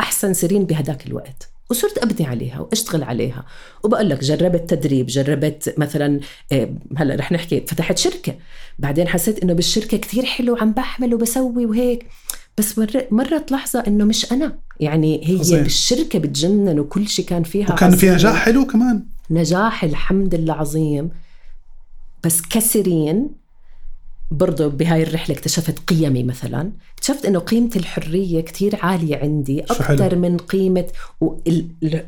أحسن 0.00 0.34
سيرين 0.34 0.64
بهداك 0.64 1.06
الوقت. 1.06 1.49
وصرت 1.70 1.98
أبني 1.98 2.26
عليها 2.26 2.60
وأشتغل 2.60 3.02
عليها. 3.02 3.44
وبقول 3.84 4.08
لك 4.10 4.24
جربت 4.24 4.70
تدريب 4.74 5.06
جربت 5.06 5.74
مثلا 5.78 6.20
آه، 6.52 6.70
هلأ 6.96 7.14
رح 7.14 7.32
نحكي 7.32 7.60
فتحت 7.68 7.98
شركة. 7.98 8.34
بعدين 8.78 9.08
حسيت 9.08 9.42
إنه 9.42 9.52
بالشركة 9.52 9.96
كتير 9.96 10.24
حلو 10.24 10.56
عم 10.56 10.72
بحمل 10.72 11.14
وبسوي 11.14 11.66
وهيك. 11.66 12.06
بس 12.58 12.78
مر- 12.78 13.06
مرت 13.10 13.52
لحظة 13.52 13.84
إنه 13.86 14.04
مش 14.04 14.32
أنا. 14.32 14.58
يعني 14.80 15.20
هي 15.28 15.38
فظيع. 15.38 15.62
بالشركة 15.62 16.18
بتجنن 16.18 16.78
وكل 16.80 17.08
شيء 17.08 17.24
كان 17.24 17.42
فيها 17.42 17.72
وكان 17.72 17.90
في. 17.96 18.10
نجاح 18.10 18.34
حلو 18.44 18.66
كمان. 18.66 19.02
نجاح 19.30 19.84
الحمد 19.84 20.34
لله 20.34 20.54
عظيم. 20.54 21.10
بس 22.24 22.42
كسرين 22.50 23.28
برضو 24.30 24.68
بهاي 24.68 25.02
الرحلة 25.02 25.36
اكتشفت 25.36 25.78
قيمي 25.78 26.22
مثلا. 26.22 26.72
اكتشفت 26.94 27.26
إنه 27.26 27.38
قيمة 27.38 27.70
الحرية 27.76 28.40
كتير 28.40 28.78
عالية 28.82 29.16
عندي. 29.16 29.60
أكثر 29.60 30.16
من 30.16 30.36
قيمة 30.36 30.86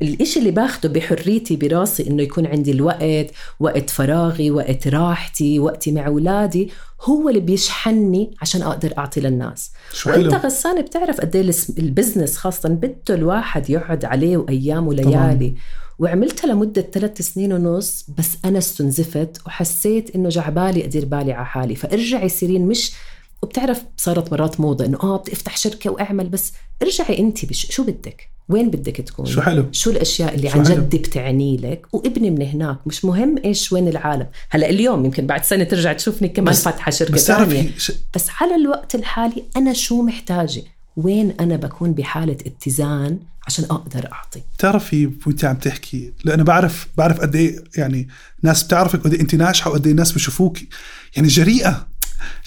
الإشي 0.02 0.38
اللي 0.38 0.50
باخده 0.50 0.88
بحريتي 0.88 1.57
براسي 1.57 2.07
إنه 2.07 2.23
يكون 2.23 2.47
عندي 2.47 2.71
الوقت 2.71 3.26
وقت 3.61 3.91
فراغي 3.91 4.50
وقت 4.50 4.88
راحتي 4.88 5.59
وقتي 5.59 5.93
مع 5.93 6.07
أولادي 6.07 6.71
هو 7.02 7.29
اللي 7.29 7.41
بيشحنني 7.41 8.31
عشان 8.41 8.62
أقدر 8.62 8.95
أعطي 8.99 9.21
للناس. 9.21 9.73
شو 9.93 10.11
وأنت 10.11 10.35
غسان 10.35 10.83
بتعرف 10.83 11.21
قد 11.21 11.37
إيه 11.37 11.52
ال 11.78 11.85
business 11.85 12.37
خاصة 12.37 12.69
بده 12.69 13.14
الواحد 13.14 13.71
يقعد 13.71 14.05
عليه 14.05 14.37
وأيام 14.37 14.87
وليالي. 14.87 15.55
وعملتها 16.02 16.49
لمدة 16.52 16.82
ثلاث 16.82 17.21
سنين 17.21 17.52
ونص 17.52 18.06
بس 18.18 18.28
أنا 18.44 18.59
استنزفت 18.59 19.37
وحسيت 19.47 20.14
إنه 20.14 20.28
جعبالي 20.28 20.85
أدير 20.85 21.04
بالي 21.04 21.32
على 21.32 21.47
حالي. 21.47 21.75
فارجعي 21.76 22.28
سيرين 22.28 22.66
مش 22.66 22.92
وبتعرف 23.42 23.82
صارت 23.97 24.32
مرات 24.32 24.61
موضة 24.61 24.85
إنه 24.85 24.99
آه 25.02 25.16
بدي 25.16 25.32
أفتح 25.32 25.56
شركة 25.56 25.90
وأعمل 25.90 26.28
بس 26.28 26.52
ارجعي 26.82 27.18
أنت 27.18 27.44
بش 27.44 27.66
شو 27.71 27.85
بدك؟ 27.85 28.28
وين 28.49 28.71
بدك 28.71 28.97
تكون 28.97 29.26
شو 29.26 29.40
حلو. 29.40 29.64
شو 29.73 29.90
الأشياء 29.90 30.35
اللي 30.35 30.50
شو 30.50 30.59
عن. 30.59 30.64
جد 30.64 30.97
بتعني 30.97 31.56
لك؟ 31.56 31.87
وابني 31.92 32.30
من 32.30 32.42
هناك 32.42 32.87
مش 32.87 33.04
مهم 33.04 33.38
إيش 33.44 33.73
وين 33.73 33.88
العالم. 33.88 34.26
هلأ 34.50 34.71
اليوم 34.71 35.04
يمكن 35.04 35.26
بعد 35.26 35.44
سنة 35.44 35.64
ترجع 35.64 35.92
تشوفني 35.92 36.28
كمان 36.28 36.54
فاتحة 36.54 36.90
شركة 36.90 37.14
بس 37.14 37.26
ثانية. 37.26 37.71
بس 38.14 38.28
على 38.40 38.54
الوقت 38.54 38.94
الحالي 38.94 39.44
أنا 39.56 39.73
شو 39.73 40.02
محتاجة؟ 40.02 40.62
وين 40.96 41.34
أنا 41.40 41.56
بكون 41.56 41.92
بحالة 41.92 42.37
اتزان 42.46 43.18
عشان 43.46 43.64
أقدر 43.64 44.08
أعطي؟ 44.12 44.42
بتعرفي 44.56 45.11
وانت 45.26 45.44
عم 45.44 45.56
تحكي 45.56 46.12
لأنه 46.25 46.44
بعرف 46.44 46.87
بعرف 46.96 47.20
قد 47.20 47.37
إيه 47.37 47.64
يعني 47.76 48.08
ناس 48.42 48.62
بتعرفك 48.62 49.00
قد 49.00 49.14
إيه 49.14 49.20
انت 49.20 49.34
ناجحة 49.34 49.70
وقد 49.70 49.84
إيه 49.87 49.92
الناس 49.92 50.12
بشوفوك. 50.12 50.58
يعني 51.16 51.28
جريئة 51.28 51.87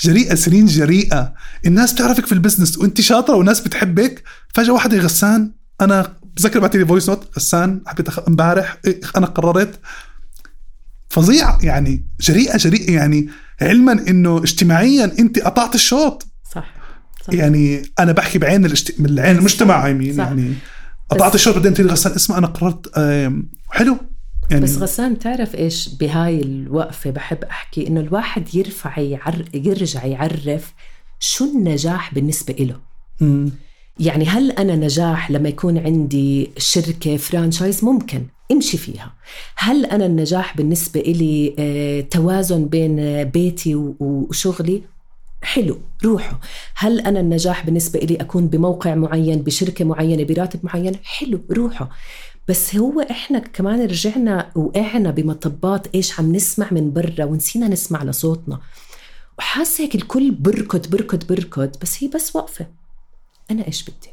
جريئة 0.01 0.35
سيرين 0.35 0.65
جريئة. 0.65 1.33
الناس 1.65 1.93
بتعرفك 1.93 2.25
في 2.25 2.31
ال 2.31 2.36
business 2.36 2.77
وانت 2.77 3.01
شاطرة 3.01 3.35
والناس 3.35 3.59
بتحبك 3.61 4.23
فجأة 4.53 4.73
واحدة 4.73 4.97
غسان 4.97 5.51
أنا 5.81 6.13
بذكر 6.37 6.59
بعتي 6.59 6.77
لي 6.77 6.85
voice 6.85 7.09
note 7.09 7.27
غسان 7.37 7.81
حبيت 7.87 8.19
امبارح 8.19 8.77
إيه، 8.85 9.01
أنا 9.17 9.25
قررت. 9.25 9.79
فظيع 11.09 11.57
يعني 11.61 12.05
جريئة 12.21 12.57
جريئة 12.57 12.93
يعني 12.93 13.29
علما 13.61 13.91
إنه 14.07 14.37
اجتماعيا 14.37 15.11
انت 15.19 15.39
قطعت 15.39 15.75
الشوط. 15.75 16.27
صح, 17.25 17.33
صح. 17.33 17.39
يعني 17.39 17.81
أنا 17.99 18.11
بحكي 18.11 18.39
بعين 18.39 18.65
الاشت... 18.65 18.99
من 18.99 19.05
العين 19.05 19.37
المجتمع 19.37 19.87
I 19.87 19.93
mean. 19.93 20.19
يعني 20.19 20.53
قطعت 21.09 21.35
الشوط 21.35 21.55
بعدين 21.55 21.73
تيجي 21.73 21.89
غسان 21.89 22.11
اسمع 22.13 22.37
أنا 22.37 22.47
قررت 22.47 22.99
حلو 23.69 23.97
يعني 24.51 24.63
بس 24.63 24.77
غسان 24.77 25.19
تعرف 25.19 25.55
إيش 25.55 25.89
بهاي 25.89 26.41
الوقفة 26.41 27.09
بحب 27.09 27.43
أحكي 27.43 27.87
إنه 27.87 27.99
الواحد 27.99 28.55
يرفع 28.55 28.99
يعر... 28.99 29.45
يرجع 29.53 30.05
يعرف 30.05 30.73
شو 31.19 31.45
النجاح 31.45 32.13
بالنسبة 32.13 32.53
له 32.59 32.75
مم. 33.21 33.51
يعني 33.99 34.25
هل 34.25 34.51
أنا 34.51 34.75
نجاح 34.75 35.31
لما 35.31 35.49
يكون 35.49 35.77
عندي 35.77 36.49
شركة 36.57 37.17
فرانشايز 37.17 37.83
ممكن 37.83 38.23
امشي 38.51 38.77
فيها 38.77 39.13
هل 39.55 39.85
أنا 39.85 40.05
النجاح 40.05 40.57
بالنسبة 40.57 40.99
إلي 40.99 41.55
آه، 41.59 42.01
توازن 42.01 42.65
بين 42.65 42.99
آه، 42.99 43.23
بيتي 43.23 43.75
وشغلي 43.75 44.81
حلو 45.55 45.79
روحوا 46.05 46.37
هل 46.75 46.99
أنا 46.99 47.19
النجاح 47.19 47.65
بالنسبة 47.65 47.99
إلي 47.99 48.15
أكون 48.15 48.47
بموقع 48.47 48.95
معين 48.95 49.41
بشركة 49.41 49.85
معينة 49.85 50.23
براتب 50.23 50.59
معين؟ 50.63 50.95
حلو 51.03 51.39
روحوا 51.51 51.87
بس 52.47 52.75
هو 52.75 53.01
إحنا 53.01 53.39
كمان 53.39 53.81
رجعنا 53.81 54.51
وقعنا 54.55 55.11
بمطبات 55.11 55.95
إيش 55.95 56.19
عم 56.19 56.35
نسمع 56.35 56.67
من 56.71 56.93
برا 56.93 57.25
ونسينا 57.25 57.67
نسمع 57.67 58.03
لصوتنا. 58.03 58.59
وحاسة 59.39 59.83
هيك 59.83 59.95
الكل 59.95 60.31
بركض 60.31 60.89
بركض 60.89 61.27
بركض 61.27 61.71
بس 61.81 62.03
هي 62.03 62.07
بس 62.07 62.35
وقفة 62.35 62.67
أنا 63.51 63.67
إيش 63.67 63.83
بدي؟ 63.83 64.11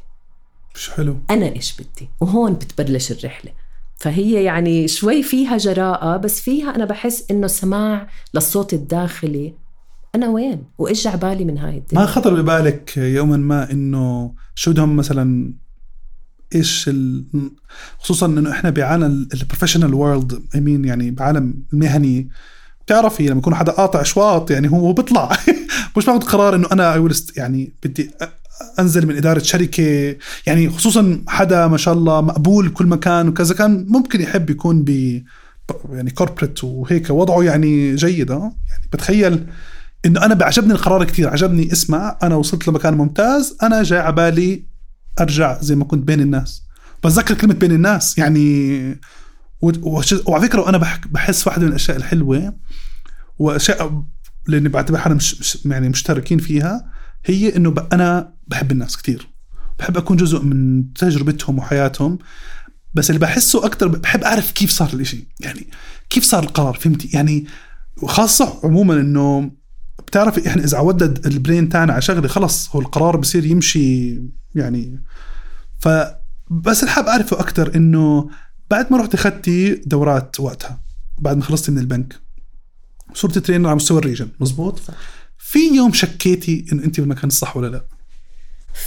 مش 0.75 0.89
حلو. 0.89 1.17
أنا 1.29 1.55
إيش 1.55 1.75
بدي؟ 1.81 2.09
وهون 2.21 2.53
بتبلش 2.53 3.11
الرحلة. 3.11 3.51
فهي 3.95 4.43
يعني 4.43 4.87
شوي 4.87 5.23
فيها 5.23 5.57
جراءة 5.57 6.17
بس 6.17 6.41
فيها 6.41 6.75
أنا 6.75 6.85
بحس 6.85 7.31
إنه 7.31 7.47
سماع 7.47 8.07
للصوت 8.33 8.73
الداخلي 8.73 9.62
أنا 10.15 10.29
وين؟ 10.29 10.63
وإيش 10.77 11.07
بالي 11.07 11.45
من 11.45 11.57
هاي 11.57 11.77
الدنيا؟ 11.77 12.01
ما 12.01 12.07
خطر 12.07 12.41
ببالك 12.41 12.97
يوما 12.97 13.37
ما 13.37 13.71
إنه 13.71 14.33
شو 14.55 14.71
بدهم 14.71 14.95
مثلا 14.95 15.53
إيش 16.55 16.89
ال... 16.89 17.25
خصوصا 17.99 18.25
إنه 18.25 18.51
إحنا 18.51 18.69
بعالم 18.69 19.27
ال 19.33 19.38
professional 19.38 19.93
world 19.93 20.41
I 20.55 20.61
mean 20.61 20.85
يعني 20.85 21.11
بعالم 21.11 21.63
المهني. 21.73 22.29
بتعرفي 22.85 23.27
لما 23.27 23.39
يكون 23.39 23.55
حدا 23.55 23.71
قاطع 23.71 24.01
اشواط 24.01 24.51
يعني 24.51 24.71
هو 24.71 24.93
بيطلع. 24.93 25.37
مش 25.97 26.05
باخذ 26.05 26.19
قرار 26.19 26.55
إنه 26.55 26.67
أنا 26.71 27.09
يعني 27.37 27.73
بدي 27.83 28.11
أنزل 28.79 29.07
من 29.07 29.17
إدارة 29.17 29.39
شركة. 29.39 30.15
يعني 30.45 30.69
خصوصا 30.69 31.23
حدا 31.27 31.67
ما 31.67 31.77
شاء 31.77 31.93
الله 31.93 32.21
مقبول 32.21 32.69
كل 32.69 32.85
مكان 32.85 33.27
وكذا 33.27 33.55
كان 33.55 33.85
ممكن 33.89 34.21
يحب 34.21 34.49
يكون 34.49 34.83
ب 34.83 35.21
يعني 35.91 36.11
كوربريت 36.11 36.63
وهيك 36.63 37.09
وضعه 37.09 37.43
يعني 37.43 37.95
جيد 37.95 38.31
آه؟ 38.31 38.55
يعني 38.69 38.87
بتخيل 38.93 39.47
إنه 40.05 40.25
أنا 40.25 40.33
بعجبني 40.33 40.73
القرار 40.73 41.03
كثير 41.03 41.29
عجبني 41.29 41.71
اسمع 41.71 42.17
أنا 42.23 42.35
وصلت 42.35 42.67
لمكان 42.67 42.93
ممتاز 42.93 43.57
أنا 43.63 43.83
جاي 43.83 43.99
على 43.99 44.15
بالي 44.15 44.65
أرجع 45.21 45.61
زي 45.61 45.75
ما 45.75 45.85
كنت 45.85 46.07
بين 46.07 46.19
الناس. 46.21 46.63
بتذكر 47.03 47.33
كلمة 47.35 47.53
بين 47.53 47.71
الناس 47.71 48.17
يعني 48.17 48.79
وعلى 49.61 50.47
فكرة 50.47 50.61
وأنا 50.61 50.77
بح- 50.77 51.07
بحس 51.07 51.47
واحدة 51.47 51.61
من 51.63 51.67
الأشياء 51.69 51.97
الحلوة 51.97 52.53
وأشياء 53.39 54.03
لاني 54.47 54.69
بعتبر 54.69 55.13
مش 55.13 55.57
يعني 55.65 55.89
مشتركين 55.89 56.37
فيها 56.39 56.91
هي 57.25 57.55
إنه 57.55 57.73
أنا 57.93 58.33
بحب 58.47 58.71
الناس 58.71 58.97
كتير. 58.97 59.27
بحب 59.79 59.97
أكون 59.97 60.17
جزء 60.17 60.41
من 60.41 60.93
تجربتهم 60.93 61.57
وحياتهم 61.57 62.19
بس 62.93 63.09
اللي 63.09 63.19
بحسه 63.19 63.65
أكثر 63.65 63.87
بحب 63.87 64.23
أعرف 64.23 64.51
كيف 64.51 64.69
صار 64.71 64.89
الإشي. 64.93 65.27
يعني 65.39 65.67
كيف 66.09 66.23
صار 66.23 66.43
القرار 66.43 66.73
فهمتي؟ 66.73 67.09
يعني 67.13 67.45
وخاصة 68.01 68.59
عموما 68.63 68.93
إنه 68.93 69.51
بتعرف 70.13 70.47
إحنا 70.47 70.63
إذا 70.63 70.77
عودنا 70.77 71.13
البرين 71.25 71.69
تاعنا 71.69 71.93
على 71.93 72.01
شغلة 72.01 72.27
خلص 72.27 72.75
هو 72.75 72.79
القرار 72.79 73.17
بصير 73.17 73.45
يمشي 73.45 74.19
يعني. 74.55 75.03
فبس 75.79 76.79
اللي 76.79 76.91
حاب 76.91 77.05
أعرفه 77.05 77.39
أكثر 77.39 77.75
إنه 77.75 78.29
بعد 78.71 78.91
ما 78.91 78.97
رحت 78.97 79.13
اخذتي 79.13 79.75
دورات 79.75 80.39
وقتها 80.39 80.81
بعد 81.17 81.37
ما 81.37 81.43
خلصتي 81.43 81.71
من 81.71 81.77
البنك 81.77 82.15
صرت 83.13 83.37
trainer 83.37 83.67
على 83.67 83.75
مستوى 83.75 83.99
ال 83.99 84.03
region 84.03 84.27
مزبوط؟ 84.39 84.79
صح. 84.79 84.93
في 85.37 85.59
يوم 85.75 85.93
شكيتي 85.93 86.65
إنه 86.71 86.83
أنت 86.83 86.99
بالمكان 86.99 87.27
الصح 87.27 87.57
ولا 87.57 87.67
لا؟ 87.67 87.85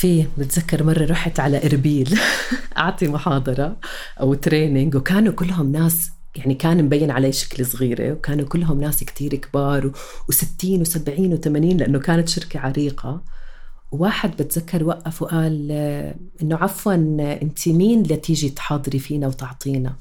في 0.00 0.26
بتذكر 0.38 0.84
مرة 0.84 1.04
رحت 1.04 1.40
على 1.40 1.66
إربيل. 1.66 2.18
أعطي 2.78 3.08
محاضرة 3.08 3.76
أو 4.20 4.34
training 4.34 4.94
وكانوا 4.94 5.32
كلهم 5.32 5.72
ناس 5.72 6.10
يعني 6.38 6.54
كان 6.54 6.84
مبين 6.84 7.10
علي 7.10 7.32
شكل 7.32 7.66
صغيرة 7.66 8.12
وكانوا 8.12 8.46
كلهم 8.46 8.80
ناس 8.80 9.04
كتير 9.04 9.34
كبار 9.34 9.92
و60 10.32 10.64
و70 10.64 11.18
و80 11.18 11.46
لأنه 11.46 11.98
كانت 11.98 12.28
شركة 12.28 12.60
عريقة. 12.60 13.20
واحد 13.92 14.30
بتذكر 14.30 14.84
وقف 14.84 15.22
وقال 15.22 15.68
آه، 15.70 16.14
إنه 16.42 16.56
عفوا 16.56 16.92
آه، 17.20 17.42
أنت 17.42 17.68
مين 17.68 18.02
لتيجي 18.02 18.50
تحاضري 18.50 18.98
فينا 18.98 19.26
وتعطينا؟ 19.26 19.94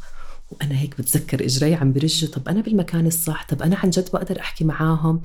وأنا 0.51 0.79
هيك 0.79 0.97
بتذكر 0.97 1.45
إجري 1.45 1.75
عم 1.75 1.93
برجوا 1.93 2.29
طب 2.29 2.49
أنا 2.49 2.61
بالمكان 2.61 3.07
الصح 3.07 3.45
طب 3.49 3.61
أنا 3.61 3.75
عن 3.75 3.89
جد 3.89 4.09
بقدر 4.13 4.39
أحكي 4.39 4.63
معاهم؟ 4.63 5.21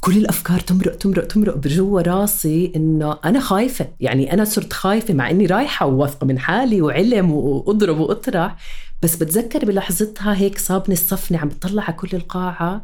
كل 0.00 0.16
الأفكار 0.16 0.60
تمرق 0.60 0.96
تمرق 0.96 1.26
تمرق 1.26 1.56
بجوا 1.56 2.00
راسي 2.00 2.72
إنه 2.76 3.18
أنا 3.24 3.40
خايفة 3.40 3.88
يعني 4.00 4.32
أنا 4.32 4.44
صرت 4.44 4.72
خايفة 4.72 5.14
مع 5.14 5.30
إني 5.30 5.46
رايحة 5.46 5.86
وواثقة 5.86 6.26
من 6.26 6.38
حالي 6.38 6.82
وعلم 6.82 7.30
وأضرب 7.30 7.98
وأطرح. 7.98 8.56
بس 9.02 9.16
بتذكر 9.16 9.64
بلحظتها 9.64 10.36
هيك 10.36 10.58
صابني 10.58 10.94
الصفنة 10.94 11.38
عم 11.38 11.48
بطلع 11.48 11.82
على 11.82 11.92
كل 11.92 12.08
القاعة. 12.12 12.82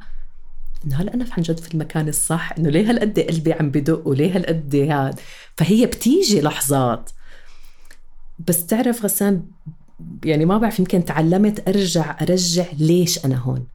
إنه 0.86 0.96
هل 0.96 1.08
أنا 1.08 1.26
عن 1.30 1.42
جد 1.42 1.60
في 1.60 1.74
المكان 1.74 2.08
الصح 2.08 2.52
إنه 2.58 2.70
ليه 2.70 2.90
هالقد 2.90 3.20
قلبي 3.20 3.52
عم 3.52 3.70
بدق 3.70 4.08
وليه 4.08 4.36
هالقد 4.36 4.76
هاد؟ 4.76 5.20
فهي 5.56 5.86
بتيجي 5.86 6.40
لحظات. 6.40 7.10
بس 8.48 8.66
تعرف 8.66 9.04
غسان 9.04 9.42
يعني 10.24 10.44
ما 10.44 10.58
بعرف 10.58 10.78
يمكن 10.78 11.04
تعلمت 11.04 11.68
أرجع 11.68 12.16
أرجع 12.22 12.66
ليش 12.78 13.24
أنا 13.24 13.36
هون. 13.36 13.66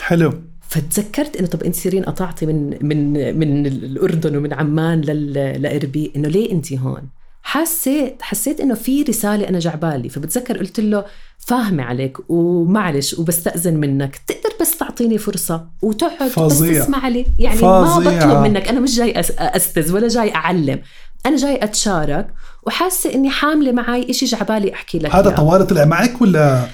حلو. 0.00 0.42
فتذكرت 0.68 1.36
إنه 1.36 1.46
طب 1.46 1.62
أنت 1.62 1.74
سيرين 1.74 2.04
قطعتي 2.04 2.46
من 2.46 2.86
من 2.86 3.12
من 3.38 3.66
الأردن 3.66 4.36
ومن 4.36 4.52
عمان 4.52 5.00
لاربيل 5.00 6.12
إنه 6.16 6.28
ليه 6.28 6.52
أنت 6.52 6.72
هون؟ 6.72 7.08
حسيت 7.48 8.22
حسيت 8.22 8.60
إنه 8.60 8.74
في 8.74 9.02
رسالة 9.02 9.48
أنا 9.48 9.58
جعبالي 9.58 10.08
فبتذكر 10.08 10.58
قلت 10.58 10.80
له 10.80 11.04
فاهمة 11.38 11.82
عليك 11.82 12.18
ومعلش 12.28 13.14
وبستأذن 13.18 13.76
منك 13.76 14.16
تقدر 14.26 14.54
بس 14.60 14.78
تعطيني 14.78 15.18
فرصة 15.18 15.66
وتقعد 15.82 16.30
بس. 16.38 16.58
تسمع 16.58 17.08
لي 17.08 17.26
يعني 17.38 17.56
فظيع. 17.56 17.78
ما 17.78 17.98
بطلب 17.98 18.42
منك 18.42 18.68
أنا 18.68 18.80
مش 18.80 18.96
جاي 18.96 19.20
أستذ 19.38 19.92
ولا 19.92 20.08
جاي 20.08 20.34
أعلم 20.34 20.80
أنا 21.26 21.36
جاي 21.36 21.64
أتشارك 21.64 22.26
وحاسة 22.66 23.14
إني 23.14 23.30
حاملة 23.30 23.72
معي 23.72 24.10
إشي 24.10 24.26
جعبالي 24.26 24.72
أحكي 24.74 24.98
لك 24.98 25.14
هذا. 25.14 25.30
طوال 25.30 25.66
طلع 25.66 25.84
معك 25.84 26.20
ولا 26.22 26.66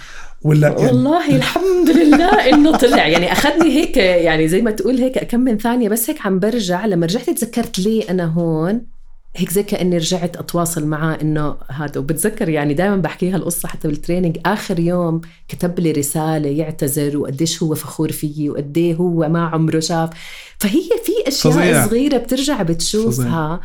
ولا 0.43 0.69
يعني 0.69 0.87
والله 0.87 1.37
الحمد 1.37 1.91
لله 1.91 2.31
إنه 2.53 2.77
طلع 2.77 3.07
يعني 3.07 3.33
أخذني 3.33 3.71
هيك 3.71 3.97
يعني 3.97 4.49
زي 4.49 4.63
ما 4.63 4.71
تقول 4.71 4.99
هيك 4.99 5.19
كم 5.19 5.41
من 5.41 5.59
ثانية 5.59 5.89
بس 5.89 6.11
هيك 6.11 6.27
عم 6.27 6.39
برجع 6.39 6.87
لما 6.87 7.07
رجعت 7.07 7.31
تذكرت 7.31 7.79
ليه 7.79 8.11
أنا 8.11 8.25
هون 8.25 8.94
هيك 9.37 9.51
زي 9.51 9.63
كاني 9.63 9.97
رجعت 9.97 10.37
أتواصل 10.37 10.87
معاه 10.87 11.19
إنه 11.23 11.57
هذا 11.69 11.99
وبتذكر 12.01 12.49
يعني 12.49 12.75
دائما 12.75 12.97
بحكيها 12.97 13.37
القصة 13.37 13.69
حتى 13.69 13.89
بالتريننج 13.89 14.39
آخر 14.47 14.79
يوم 14.79 15.21
كتب 15.49 15.81
لي 15.81 15.93
رسالة 15.93 16.49
يعتذر 16.49 17.17
وقديش 17.17 17.63
هو 17.63 17.75
فخور 17.75 18.13
فيي 18.13 18.51
وقديه 18.51 18.95
هو 18.95 19.29
ما 19.29 19.47
عمره 19.47 19.81
شاف. 19.81 20.11
فهي 20.59 20.83
في 21.05 21.29
أشياء 21.29 21.53
فظيع. 21.55 21.87
صغيرة 21.87 22.19
بترجع 22.19 22.63
بتشوفها. 22.63 23.61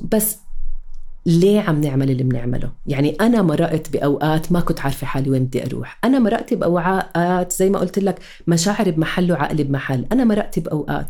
بس 0.00 0.36
ليه 1.26 1.60
عم 1.60 1.80
نعمل 1.80 2.10
اللي 2.10 2.22
بنعمله؟ 2.22 2.72
يعني 2.86 3.16
أنا 3.20 3.42
مرقت 3.42 3.90
بأوقات 3.90 4.52
ما 4.52 4.60
كنت 4.60 4.80
عارفة 4.80 5.06
حالي 5.06 5.30
وين 5.30 5.44
بدي 5.44 5.66
أروح. 5.66 5.98
أنا 6.04 6.18
مرقت 6.18 6.54
بأوقات 6.54 7.52
زي 7.52 7.70
ما 7.70 7.78
قلت 7.78 7.98
لك 7.98 8.18
مشاعري 8.46 8.90
بمحل 8.90 9.32
وعقلي 9.32 9.64
بمحل. 9.64 10.06
أنا 10.12 10.24
مرقت 10.24 10.58
بأوقات 10.58 11.06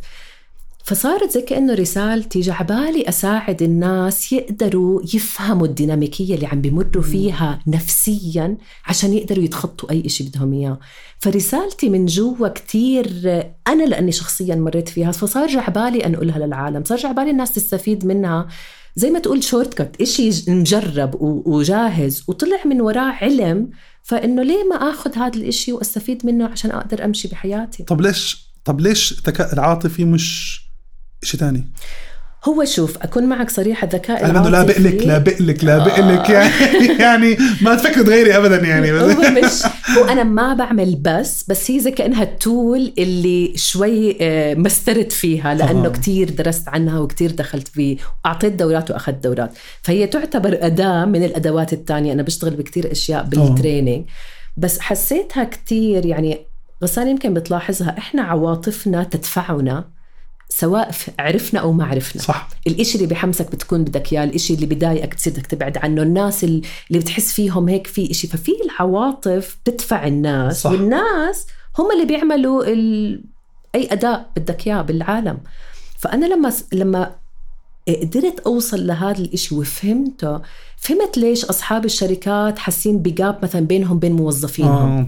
فصارت 0.88 1.31
زي 1.31 1.42
كأنه 1.42 1.74
رسالتي 1.74 2.40
جعبالي 2.40 3.09
أساعد 3.09 3.62
الناس 3.62 4.33
يقدروا 4.33 5.03
يفهموا 5.14 5.66
الديناميكية 5.66 6.35
اللي 6.35 6.46
عم 6.46 6.61
بيمروا 6.61 7.03
فيها 7.03 7.61
نفسيا 7.66 8.57
عشان 8.87 9.12
يقدروا 9.12 9.44
يتخطوا 9.44 9.90
أي 9.90 10.07
إشي 10.07 10.24
بدهم 10.24 10.53
إياه. 10.53 10.79
فرسالتي 11.18 11.88
من 11.88 12.07
جوا 12.07 12.48
كتير 12.48 13.07
أنا 13.68 13.85
لأني 13.85 14.12
شخصيا 14.12 14.55
مريت 14.55 14.88
فيها 14.88 15.12
فصار 15.12 15.46
جعبالي 15.46 16.07
أنقلها 16.07 16.38
للعالم. 16.38 16.85
صار 16.85 16.98
جعبالي 16.98 17.31
الناس 17.31 17.53
تستفيد 17.53 18.07
منها. 18.07 18.48
زي 18.96 19.11
ما 19.11 19.18
تقول 19.18 19.44
شورت 19.44 19.74
كت 19.74 20.01
إشي 20.01 20.31
مجرب 20.48 21.14
وجاهز. 21.20 22.24
وطلع 22.29 22.64
من 22.64 22.81
وراه 22.81 23.12
علم 23.12 23.70
فإنه 24.03 24.42
ليه 24.42 24.64
ما 24.64 24.77
أخذ 24.77 25.18
هذا 25.18 25.37
الإشي 25.38 25.72
وأستفيد 25.72 26.27
منه 26.27 26.46
عشان 26.46 26.70
أقدر 26.70 27.05
أمشي 27.05 27.29
بحياتي؟ 27.29 27.83
طب 27.83 28.01
ليش 28.01 28.48
طب 28.64 28.81
ليش 28.81 29.12
الذكاء 29.12 29.53
العاطفي 29.53 30.05
مش 30.05 30.67
شيء 31.22 31.40
ثاني؟ 31.40 31.64
هو 32.44 32.64
شوف 32.64 32.98
أكون 33.02 33.24
معك 33.24 33.50
صريحه 33.50 33.85
الذكاء 33.85 34.24
أنا 34.24 34.40
انه 34.40 34.48
لا 34.48 34.62
بقلك 34.62 35.07
لا 35.07 35.18
بقلك 35.18 35.64
لا 35.64 35.78
بقلك 35.78 36.31
آه. 36.31 36.33
يعني 36.33 36.87
يعني 37.02 37.37
ما 37.62 37.74
تفكر 37.74 38.02
تغيري 38.02 38.37
ابدا 38.37 38.57
يعني 38.57 38.92
هو 38.92 39.07
مش 39.07 39.62
هو 39.98 40.04
أنا 40.04 40.24
ما 40.24 40.54
بعمل 40.54 40.94
بس 40.94 41.44
بس 41.48 41.70
هي 41.70 41.81
زي 41.81 41.90
كأنها 41.90 42.22
التول 42.22 42.92
اللي 42.98 43.52
شوي 43.57 44.16
آه، 44.20 44.54
مسترت 44.54 45.12
فيها 45.12 45.54
لأنه. 45.54 45.88
كتير 45.88 46.31
درست 46.31 46.68
عنها 46.68 46.98
وكتير 46.98 47.31
دخلت 47.31 47.68
فيه 47.68 47.96
واعطيت 48.24 48.52
دورات 48.52 48.90
وأخذت 48.90 49.24
دورات 49.24 49.50
فهي 49.83 50.07
تعتبر 50.07 50.59
أداة 50.61 51.04
من 51.04 51.24
الأدوات 51.24 51.72
الثانية 51.72 52.12
أنا 52.12 52.22
بشتغل 52.22 52.57
بكتير 52.57 52.92
أشياء 52.92 53.24
بالتريننج 53.24 54.04
بس 54.57 54.81
حسيتها 54.81 55.44
كتير 55.44 56.07
يعني 56.07 56.46
غسان 56.83 57.09
يمكن 57.09 57.35
بتلاحظها 57.35 57.98
إحنا 57.98 58.22
عواطفنا 58.22 59.04
تدفعنا 59.04 59.97
سواء 60.48 60.90
عرفنا 61.18 61.61
أو 61.61 61.72
ما 61.72 61.84
عرفنا. 61.87 62.22
صح. 62.22 62.48
الإشي 62.66 62.94
اللي 62.98 63.06
بحمسك 63.06 63.50
بتكون 63.52 63.84
بدك 63.84 64.12
إياه 64.12 64.24
الإشي 64.24 64.54
اللي 64.54 64.66
بضايقك 64.66 65.08
بتصير 65.14 65.32
بدك 65.32 65.46
تبعد 65.46 65.78
عنه. 65.78 66.02
الناس 66.02 66.44
ال- 66.44 66.62
اللي 66.90 66.98
بتحس 67.00 67.32
فيهم 67.32 67.68
هيك 67.68 67.87
في 67.87 68.11
إشي. 68.11 68.26
ففي 68.28 68.52
العواطف 68.64 69.58
بتدفع 69.64 70.06
الناس. 70.06 70.62
صح. 70.62 70.70
والناس 70.70 71.46
هم 71.78 71.92
اللي 71.92 72.04
بيعملوا 72.04 72.64
ال... 72.64 73.20
أي 73.74 73.88
أداء 73.92 74.30
بدك 74.37 74.66
إياه 74.66 74.82
بالعالم. 74.82 75.38
فأنا 75.98 76.26
لما 76.26 76.52
لما 76.72 77.14
قدرت 77.88 78.40
أوصل 78.40 78.87
لهذا 78.87 79.18
الإشي 79.18 79.54
وفهمته 79.54 80.40
فهمت 80.76 81.18
ليش 81.18 81.44
أصحاب 81.44 81.84
الشركات 81.84 82.58
حاسين 82.58 82.98
بجاب 82.98 83.38
مثلا 83.42 83.61
بينهم 83.66 83.98
بين 83.98 84.12
موظفينهم. 84.12 84.98
آه. 84.98 85.06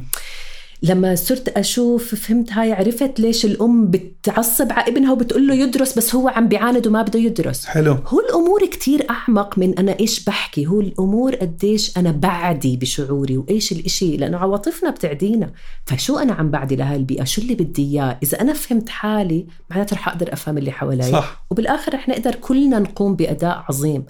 لما 0.83 1.14
صرت 1.14 1.49
أشوف 1.49 2.14
فهمت 2.14 2.53
هاي 2.53 2.73
عرفت 2.73 3.21
ليش 3.21 3.45
الأم 3.45 3.90
بتعصب 3.90 4.73
على 4.73 4.88
ابنها 4.88 5.12
وبتقول 5.12 5.47
له 5.47 5.55
يدرس 5.55 5.99
بس 5.99 6.14
هو 6.14 6.29
عم 6.29 6.49
بيعاند 6.49 6.87
وما 6.87 7.03
بده 7.03 7.19
يدرس. 7.19 7.66
حلو. 7.66 7.93
هو 8.07 8.21
الأمور 8.21 8.66
كتير 8.66 9.07
أعمق 9.11 9.59
من 9.59 9.79
أنا 9.79 9.99
إيش 10.01 10.25
بحكي. 10.25 10.66
هو 10.66 10.81
الأمور 10.81 11.35
قديش 11.35 11.99
أنا 11.99 12.11
بعدي 12.11 12.77
بشعوري 12.77 13.37
وإيش 13.37 13.73
الإشي 13.73 14.16
لأنه 14.16 14.38
عواطفنا 14.38 14.90
بتعدينا. 14.90 15.53
فشو 15.87 16.19
أنا 16.19 16.33
عم 16.33 16.51
بعدي 16.51 16.77
لهاي 16.77 16.97
البيئة؟ 16.97 17.25
شو 17.25 17.43
اللي 17.43 17.55
بدي 17.55 17.83
إياه؟ 17.83 18.19
إذا 18.23 18.40
أنا 18.40 18.53
فهمت 18.53 18.88
حالي 18.88 19.47
معناته 19.71 19.95
رح 19.95 20.09
أقدر 20.09 20.33
أفهم 20.33 20.59
اللي 20.59 20.71
حوالي. 20.71 21.03
صح. 21.03 21.45
وبالآخر 21.51 21.95
رح 21.95 22.09
نقدر 22.09 22.35
كلنا 22.35 22.79
نقوم 22.79 23.16
بأداء 23.16 23.64
عظيم. 23.69 24.05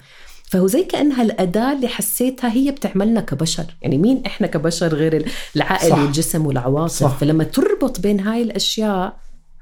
فهو 0.51 0.67
زي 0.67 0.83
كأنها 0.83 1.23
الأداة 1.23 1.73
اللي 1.73 1.87
حسيتها 1.87 2.51
هي 2.51 2.71
بتعملنا 2.71 3.21
كبشر 3.21 3.75
يعني 3.81 3.97
مين 3.97 4.25
إحنا 4.25 4.47
كبشر 4.47 4.95
غير 4.95 5.31
العقل 5.55 5.89
صح. 5.89 5.97
والجسم 5.97 6.45
والعواطف 6.45 6.93
صح. 6.93 7.17
فلما 7.17 7.43
تربط 7.43 7.99
بين 7.99 8.19
هاي 8.19 8.41
الأشياء 8.43 9.19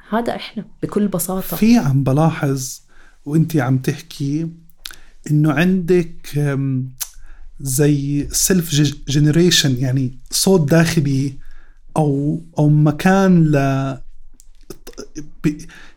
هذا 0.10 0.36
إحنا 0.36 0.66
بكل 0.84 1.08
بساطة 1.08 1.58
في 1.58 1.78
عم 1.78 2.04
بلاحظ 2.04 2.80
وانت 3.26 3.56
عم 3.58 3.78
تحكي 3.78 4.48
إنه 5.32 5.52
عندك 5.52 6.40
زي 7.60 8.28
self 8.32 8.72
generation 9.08 9.78
يعني 9.78 10.18
صوت 10.32 10.70
داخلي 10.70 11.34
أو 11.98 12.42
أو 12.60 12.70
مكان 12.70 13.44
ل 13.44 13.58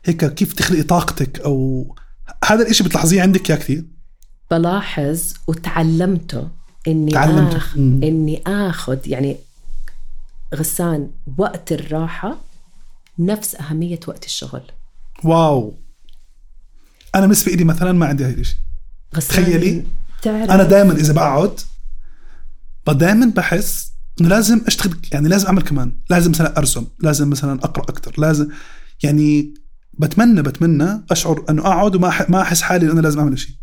هيك 0.04 0.34
كيف 0.34 0.52
تخلقي 0.52 0.82
طاقتك 0.82 1.40
أو 1.40 1.86
هذا 2.44 2.62
الإشي 2.62 2.84
بتلاحظيه 2.84 3.22
عندك 3.22 3.50
يا 3.50 3.56
كثير 3.56 3.84
بلاحظ 4.52 5.34
وتعلمته 5.46 6.48
إني 6.88 7.10
تعلمته. 7.12 7.56
آخ... 7.56 7.76
مم. 7.76 8.00
إني 8.02 8.42
آخذ 8.46 8.98
يعني 9.06 9.36
غسان 10.54 11.10
وقت 11.38 11.72
الراحة 11.72 12.36
نفس 13.18 13.54
أهمية 13.54 14.00
وقت 14.08 14.24
الشغل. 14.24 14.62
wow. 15.24 15.74
أنا 17.14 17.22
بالنسبة 17.22 17.52
لي 17.52 17.64
مثلا 17.64 17.92
ما 17.92 18.06
عندي 18.06 18.24
هاي 18.24 18.32
الشيء 18.32 18.56
تخيلي، 19.12 19.84
تعرف. 20.22 20.50
أنا 20.50 20.62
دائما 20.64 20.92
إذا 20.92 21.12
بقعد 21.12 21.60
دائما 22.88 23.32
بحس 23.36 23.92
إنه 24.20 24.28
لازم 24.28 24.60
أشتغل 24.66 24.98
يعني 25.12 25.28
لازم 25.28 25.46
أعمل 25.46 25.62
كمان. 25.62 25.92
لازم 26.10 26.30
مثلا 26.30 26.58
أرسم 26.58 26.86
لازم 27.00 27.30
مثلا 27.30 27.64
أقرأ 27.64 27.82
أكثر 27.82 28.14
لازم 28.18 28.48
يعني 29.02 29.54
بتمنى 29.98 30.42
بتمنى 30.42 31.04
أشعر 31.10 31.44
إنه 31.50 31.62
أقعد 31.62 31.96
وما 31.96 32.26
ما 32.28 32.42
أحس 32.42 32.62
حالي 32.62 32.92
إنه 32.92 33.00
لازم 33.00 33.18
أعمل 33.18 33.38
شيء 33.38 33.54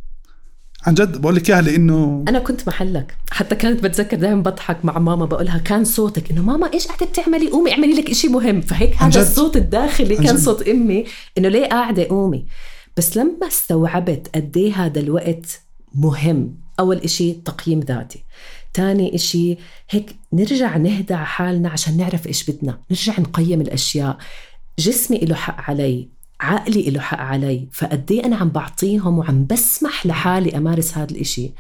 عن 0.88 0.94
جد 0.94 1.22
بقول 1.22 1.36
لك 1.36 1.50
إياها 1.50 1.62
لإنه 1.62 2.26
أنا 2.28 2.40
كنت 2.40 2.68
محلك. 2.68 3.16
حتى 3.32 3.56
كانت 3.56 3.84
بتذكر 3.84 4.18
دائما 4.18 4.42
بضحك 4.42 4.86
مع 4.86 5.00
ماما 5.00 5.26
بقولها 5.26 5.58
كان 5.58 5.84
صوتك. 5.84 6.32
إنه 6.32 6.42
ماما 6.42 6.74
إيش 6.74 6.88
قاعدة 6.88 7.06
بتعملي؟ 7.06 7.50
قومي 7.50 7.72
اعملي 7.72 7.94
لك 7.94 8.10
إشي 8.10 8.28
مهم. 8.28 8.62
فهيك 8.62 8.96
هذا. 8.96 9.22
الصوت 9.22 9.56
الداخلي 9.58 10.16
كان. 10.16 10.38
صوت 10.38 10.68
أمي. 10.68 11.06
إنه 11.38 11.50
ليه 11.50 11.66
قاعدة 11.66 12.08
قومي؟ 12.08 12.46
بس 12.98 13.18
لما 13.18 13.48
استوعبت 13.48 14.30
قد 14.36 14.58
إيه 14.58 14.74
هذا 14.86 15.00
الوقت 15.00 15.62
مهم. 15.96 16.56
أول 16.80 16.98
إشي 16.98 17.34
تقييم 17.34 17.80
ذاتي. 17.80 18.24
تاني 18.74 19.16
إشي 19.16 19.58
هيك 19.90 20.16
نرجع 20.34 20.78
نهدى 20.78 21.14
على 21.14 21.26
حالنا 21.26 21.70
عشان 21.70 21.98
نعرف 21.98 22.28
إيش 22.28 22.50
بدنا. 22.50 22.80
نرجع 22.92 23.20
نقيم 23.20 23.62
الأشياء. 23.62 24.18
جسمي 24.80 25.18
له 25.18 25.36
حق 25.36 25.70
علي. 25.70 26.10
عقلي 26.42 26.90
له 26.90 27.00
حق 27.00 27.20
علي 27.20 27.68
فقد 27.72 28.12
أنا 28.26 28.36
عم 28.36 28.50
بعطيهم 28.50 29.18
وعم 29.20 29.46
بسمح 29.46 30.06
لحالي 30.06 30.58
أمارس 30.58 30.98
هذا 30.98 31.12
الإشي. 31.12 31.52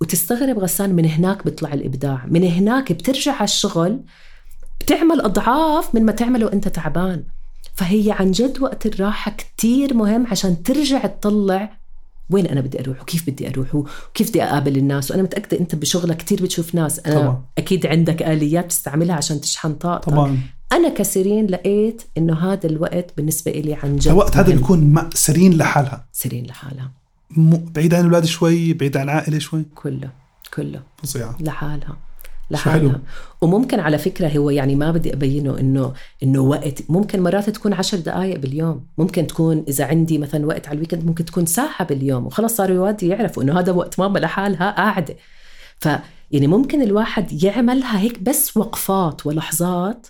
وتستغرب 0.00 0.58
غسان 0.58 0.94
من 0.94 1.04
هناك 1.04 1.44
بيطلع 1.44 1.72
الإبداع. 1.72 2.26
من 2.26 2.44
هناك 2.44 2.92
بترجع 2.92 3.32
على 3.32 3.44
الشغل 3.44 4.00
بتعمل 4.80 5.20
أضعاف 5.20 5.94
من 5.94 6.04
ما 6.04 6.12
تعمله 6.12 6.46
وأنت 6.46 6.68
تعبان. 6.68 7.24
فهي 7.74 8.12
عن 8.12 8.30
جد 8.30 8.60
وقت 8.60 8.86
الراحة 8.86 9.30
كتير 9.30 9.94
مهم 9.94 10.26
عشان 10.26 10.62
ترجع 10.62 11.06
تطلع 11.06 11.78
وين 12.30 12.46
أنا 12.46 12.60
بدي 12.60 12.80
أروح 12.80 13.02
وكيف 13.02 13.30
بدي 13.30 13.48
أروح 13.48 13.74
وكيف 13.74 14.28
بدي 14.28 14.42
أقابل 14.42 14.76
الناس. 14.76 15.10
وأنا 15.10 15.22
متأكدة 15.22 15.60
أنت 15.60 15.74
بشغلك 15.74 16.16
كتير 16.16 16.42
بتشوف 16.42 16.74
ناس. 16.74 16.98
أنا 16.98 17.20
طبعاً. 17.20 17.44
أكيد 17.58 17.86
عندك 17.86 18.22
آليات 18.22 18.64
بتستعملها 18.64 19.16
عشان 19.16 19.40
تشحن 19.40 19.74
طاقتك. 19.74 20.10
طبعا. 20.10 20.38
أنا 20.72 20.88
كسيرين 20.88 21.46
لقيت 21.46 22.02
إنه 22.18 22.52
هذا 22.52 22.66
الوقت 22.66 23.10
بالنسبة 23.16 23.50
إلي 23.50 23.74
عن 23.74 23.96
جد 23.96 24.08
الوقت 24.08 24.36
هذا. 24.36 24.54
بيكون 24.54 25.10
سرين 25.14 25.58
لحالها. 25.58 26.06
سيرين 26.12 26.46
لحالها. 26.46 26.90
م- 27.30 27.56
بعيد 27.56 27.94
عن 27.94 28.00
الاولاد 28.00 28.24
شوي 28.24 28.72
بعيد 28.72 28.96
عن 28.96 29.04
العائلة 29.04 29.38
شوي؟ 29.38 29.64
كله 29.74 30.10
كله. 30.54 30.82
فظيعة. 31.02 31.36
لحالها. 31.40 31.96
لحالها. 32.50 33.00
وممكن 33.40 33.80
على 33.80 33.98
فكرة 33.98 34.28
هو 34.28 34.50
يعني 34.50 34.74
ما 34.74 34.90
بدي 34.90 35.12
أبينه 35.14 35.58
إنه 35.58 35.92
إنه 36.22 36.40
وقت 36.40 36.82
ممكن 36.88 37.22
مرات 37.22 37.50
تكون 37.50 37.72
عشر 37.72 37.98
دقائق 37.98 38.38
باليوم. 38.38 38.86
ممكن 38.98 39.26
تكون 39.26 39.64
إذا 39.68 39.84
عندي 39.84 40.18
مثلا 40.18 40.46
وقت 40.46 40.66
على 40.68 40.74
الويكند 40.74 41.04
ممكن 41.06 41.24
تكون 41.24 41.46
ساعة 41.46 41.84
باليوم. 41.84 42.26
وخلص 42.26 42.56
صاروا 42.56 42.76
يوادي 42.76 43.08
يعرفوا 43.08 43.42
إنه 43.42 43.58
هذا 43.60 43.72
وقت 43.72 44.00
ماما 44.00 44.18
لحالها 44.18 44.70
قاعدة. 44.70 45.16
ف 45.80 45.88
يعني 46.30 46.46
ممكن 46.46 46.82
الواحد 46.82 47.42
يعملها 47.44 48.00
هيك 48.00 48.22
بس 48.22 48.56
وقفات 48.56 49.26
ولحظات 49.26 50.06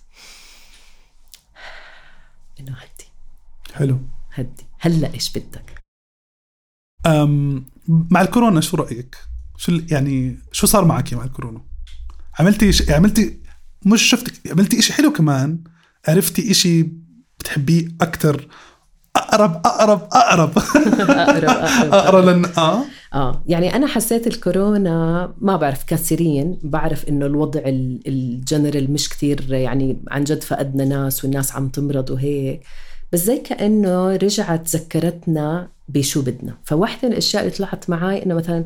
إنه 2.60 2.72
هدي. 2.72 3.08
حلو. 3.74 4.00
هدي. 4.32 4.66
هلا 4.80 5.14
إيش 5.14 5.38
بدك؟ 5.38 5.82
أم 7.06 7.66
مع 7.88 8.20
الكورونا 8.20 8.60
شو 8.60 8.76
رأيك؟ 8.76 9.16
شو 9.56 9.80
يعني 9.90 10.38
شو 10.52 10.66
صار 10.66 10.84
معك 10.84 11.14
مع 11.14 11.24
الكورونا؟ 11.24 11.64
عملتي 12.38 12.72
ش... 12.72 12.90
عملتي 12.90 13.40
مش 13.86 14.02
شفتك 14.02 14.50
عملتي 14.50 14.78
إشي 14.78 14.92
حلو 14.92 15.12
كمان؟ 15.12 15.64
عرفتي 16.08 16.50
إشي 16.50 16.82
بتحبيه 17.38 17.88
أكتر؟ 18.00 18.48
أقرب 19.16 19.66
أقرب 19.66 20.08
أقرب. 20.12 20.58
أقرب 20.58 21.50
أقرب. 21.50 21.94
أقرب 21.94 22.24
لن 22.24 22.44
آه. 22.58 22.84
آه 23.14 23.42
يعني 23.46 23.76
أنا 23.76 23.86
حسيت 23.86 24.26
الكورونا 24.26 25.32
ما 25.40 25.56
بعرف 25.56 25.84
كثيرين. 25.84 26.58
بعرف 26.62 27.08
إنه 27.08 27.26
الوضع 27.26 27.60
ال- 27.60 28.00
الجنرال 28.06 28.92
مش 28.92 29.08
كتير 29.08 29.52
يعني 29.52 29.96
عن 30.10 30.24
جد 30.24 30.42
فقدنا 30.42 30.84
ناس 30.84 31.24
والناس 31.24 31.52
عم 31.52 31.68
تمرض 31.68 32.10
وهيك. 32.10 32.60
بس 33.12 33.24
زي 33.24 33.38
كأنه 33.38 34.16
رجعت 34.16 34.68
ذكرتنا 34.76 35.68
بشو 35.88 36.22
بدنا. 36.22 36.54
فواحدة 36.64 37.08
من 37.08 37.12
الأشياء 37.12 37.42
اللي 37.42 37.54
طلعت 37.56 37.90
معي 37.90 38.24
إنه 38.26 38.34
مثلا 38.34 38.64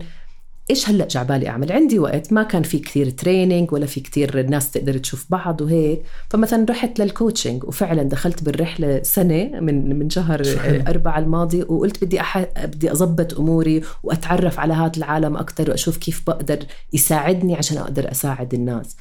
إيش 0.70 0.88
هلأ 0.88 1.07
جعبالي 1.07 1.48
أعمل؟ 1.48 1.72
عندي 1.72 1.98
وقت 1.98 2.33
ما 2.33 2.42
كان 2.42 2.62
في 2.62 2.79
كثير 2.79 3.11
training 3.11 3.73
ولا 3.72 3.87
في 3.87 4.01
كثير 4.01 4.40
الناس 4.40 4.70
تقدر 4.70 4.98
تشوف 4.98 5.27
بعض 5.31 5.61
وهيك. 5.61 6.03
فمثلا 6.31 6.66
رحت 6.70 6.98
لل 6.99 7.12
coaching 7.12 7.64
وفعلا 7.64 8.03
دخلت 8.03 8.42
بالرحلة 8.42 9.03
سنة 9.03 9.61
من 9.61 9.98
من 9.98 10.11
شهر. 10.11 10.42
أربعة 10.88 11.18
الماضي 11.18 11.62
وقلت 11.62 12.05
بدي 12.05 12.20
أح... 12.20 12.38
بدي 12.64 12.90
أضبط 12.90 13.38
أموري 13.38 13.83
وأتعرف 14.03 14.61
على 14.61 14.72
هذا 14.75 14.92
العالم 14.96 15.37
أكثر 15.37 15.70
وأشوف 15.70 15.96
كيف 15.96 16.22
بقدر 16.27 16.59
يساعدني 16.92 17.57
عشان 17.57 17.79
أقدر 17.79 18.11
أساعد 18.11 18.55
الناس. 18.55 18.96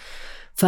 ف 0.53 0.65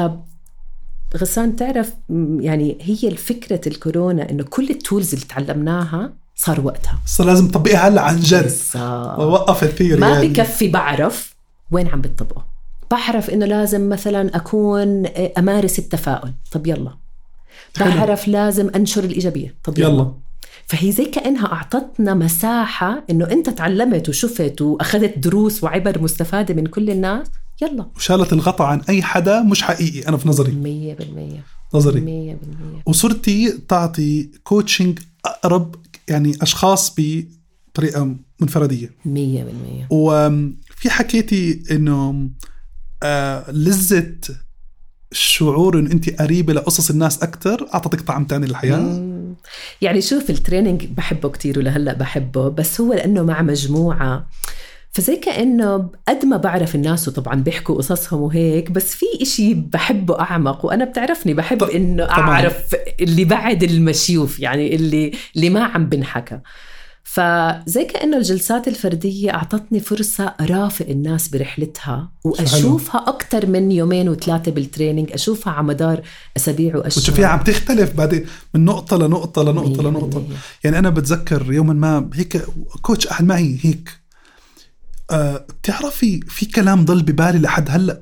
غسان 1.18 1.56
تعرف 1.56 1.94
يعني 2.40 2.78
هي 2.82 3.08
الفكرة 3.08 3.62
الكورونا 3.68 4.30
إنه 4.30 4.44
كل 4.44 4.70
التولز 4.70 5.14
اللي 5.14 5.26
تعلمناها 5.26 6.23
صار 6.36 6.62
وقتها. 6.62 7.00
صار 7.06 7.28
لازم 7.28 7.48
تطبقيها 7.48 7.88
هلا 7.88 8.02
عن 8.02 8.20
جد. 8.20 8.44
بالظبط. 8.44 9.20
ووقف 9.20 9.64
الثيري 9.64 10.00
ما 10.00 10.10
يعني. 10.10 10.28
بكفي 10.28 10.68
بعرف 10.68 11.36
وين 11.72 11.88
عم 11.88 12.02
بتطبقه. 12.02 12.46
بعرف 12.92 13.30
إنه 13.30 13.46
لازم 13.46 13.90
مثلا 13.90 14.36
أكون 14.36 15.06
أمارس 15.38 15.80
التفاؤل. 15.80 16.34
طب 16.52 16.68
يلا. 16.68 16.92
حلو. 17.78 17.92
بعرف 17.92 18.28
لازم 18.28 18.70
أنشر 18.76 19.04
الإيجابية. 19.04 19.56
طب 19.64 19.80
يلا, 19.80 19.88
يلا. 19.90 20.14
فهي 20.68 20.92
زي 20.92 21.06
كأنها 21.06 21.54
أعطتنا 21.54 22.14
مساحة 22.14 23.04
إنه 23.10 23.32
أنت 23.32 23.50
تعلمت 23.50 24.10
وشفت 24.10 24.62
وأخذت 24.62 25.18
دروس 25.20 25.64
وعبر 25.64 26.02
مستفادة 26.02 26.54
من 26.54 26.66
كل 26.66 26.90
الناس. 26.90 27.28
يلا. 27.62 27.86
وشالت 27.96 28.34
الغطاء 28.34 28.68
عن 28.68 28.82
أي 28.90 29.02
حدا 29.02 29.42
مش 29.42 29.64
حقيقي 29.64 30.08
أنا 30.08 30.18
في 30.18 30.30
نظري. 30.30 30.52
100% 30.52 31.76
نظري. 31.76 32.02
100% 32.02 32.90
وصرتي 32.90 33.58
تعطي 33.70 34.30
coaching 34.44 35.00
أقرب 35.26 35.76
يعني 36.10 36.34
أشخاص 36.42 36.96
بطريقة 36.98 38.16
منفردية. 38.40 38.88
100% 39.06 39.10
وفي 39.90 40.90
حكيتي 40.90 41.64
إنه 41.72 42.30
آه 43.04 43.52
لذة 43.52 44.16
الشعور 45.12 45.80
إنه 45.80 45.92
انت 45.92 46.22
قريبة 46.22 46.54
لقصص 46.54 46.90
الناس 46.90 47.24
أكثر 47.24 47.68
أعطتك 47.74 48.02
طعم 48.02 48.26
تاني 48.26 48.48
للحياة؟ 48.48 48.78
مم. 48.78 49.36
يعني 49.82 50.02
شوف 50.02 50.30
ال 50.30 50.36
training 50.36 50.86
بحبه 50.86 51.30
كتير 51.30 51.60
ولهلأ 51.60 51.94
بحبه 51.94 52.50
بس 52.50 52.82
هو 52.82 52.94
لأنه 52.94 53.24
مع 53.24 53.42
مجموعة 53.42 54.28
فزي 54.94 55.16
كأنه 55.16 55.90
قد 56.08 56.26
ما 56.26 56.38
بعرف 56.38 56.76
الناس 56.76 57.08
وطبعا 57.08 57.36
بيحكوا 57.36 57.76
قصصهم 57.76 58.22
وهيك 58.22 58.72
بس 58.72 58.94
في 58.94 59.06
إشي 59.22 59.54
بحبه 59.54 60.20
أعمق 60.20 60.66
وأنا 60.66 60.86
بتعرفني 60.86 61.34
بحب 61.34 61.64
إنه. 61.64 62.04
أعرف 62.04 62.76
اللي 63.02 63.26
بعد 63.26 63.64
المشيوف 63.64 64.40
يعني 64.40 64.76
اللي 64.76 65.12
اللي 65.36 65.50
ما 65.50 65.64
عم 65.64 65.90
بنحكى 65.90 66.40
فزي 67.04 67.86
كأنه 67.86 68.18
الجلسات 68.18 68.68
الفردية 68.68 69.34
أعطتني 69.34 69.80
فرصة 69.80 70.34
أرافق 70.42 70.86
الناس 70.90 71.28
برحلتها 71.28 72.12
وأشوفها 72.24 73.04
أكثر 73.08 73.46
من 73.46 73.72
يومين 73.72 74.10
وثلاثة 74.10 74.52
بالتريننج 74.52 75.12
أشوفها 75.12 75.54
على 75.54 75.68
مدار 75.68 76.02
أسابيع 76.38 76.78
وأشهر 76.78 77.02
وتشوفيها 77.02 77.28
عم 77.28 77.40
تختلف 77.44 77.94
بعدين 77.94 78.26
من 78.54 78.66
نقطة 78.66 78.98
لنقطة 78.98 79.44
لنقطة 79.44 79.84
مية 79.84 79.90
لنقطة. 79.90 80.24
يعني 80.64 80.80
أنا 80.80 80.90
بتذكر 80.90 81.54
يوما 81.54 81.74
ما 81.74 82.10
هيك 82.14 82.42
كوتش 82.82 83.08
قعد 83.08 83.24
معي 83.24 83.58
هيك 83.62 84.03
بتعرفي 85.14 86.20
في 86.20 86.46
كلام 86.46 86.86
ضل 86.86 87.04
ببالي 87.04 87.40
لحد 87.40 87.70
هلأ؟ 87.70 88.02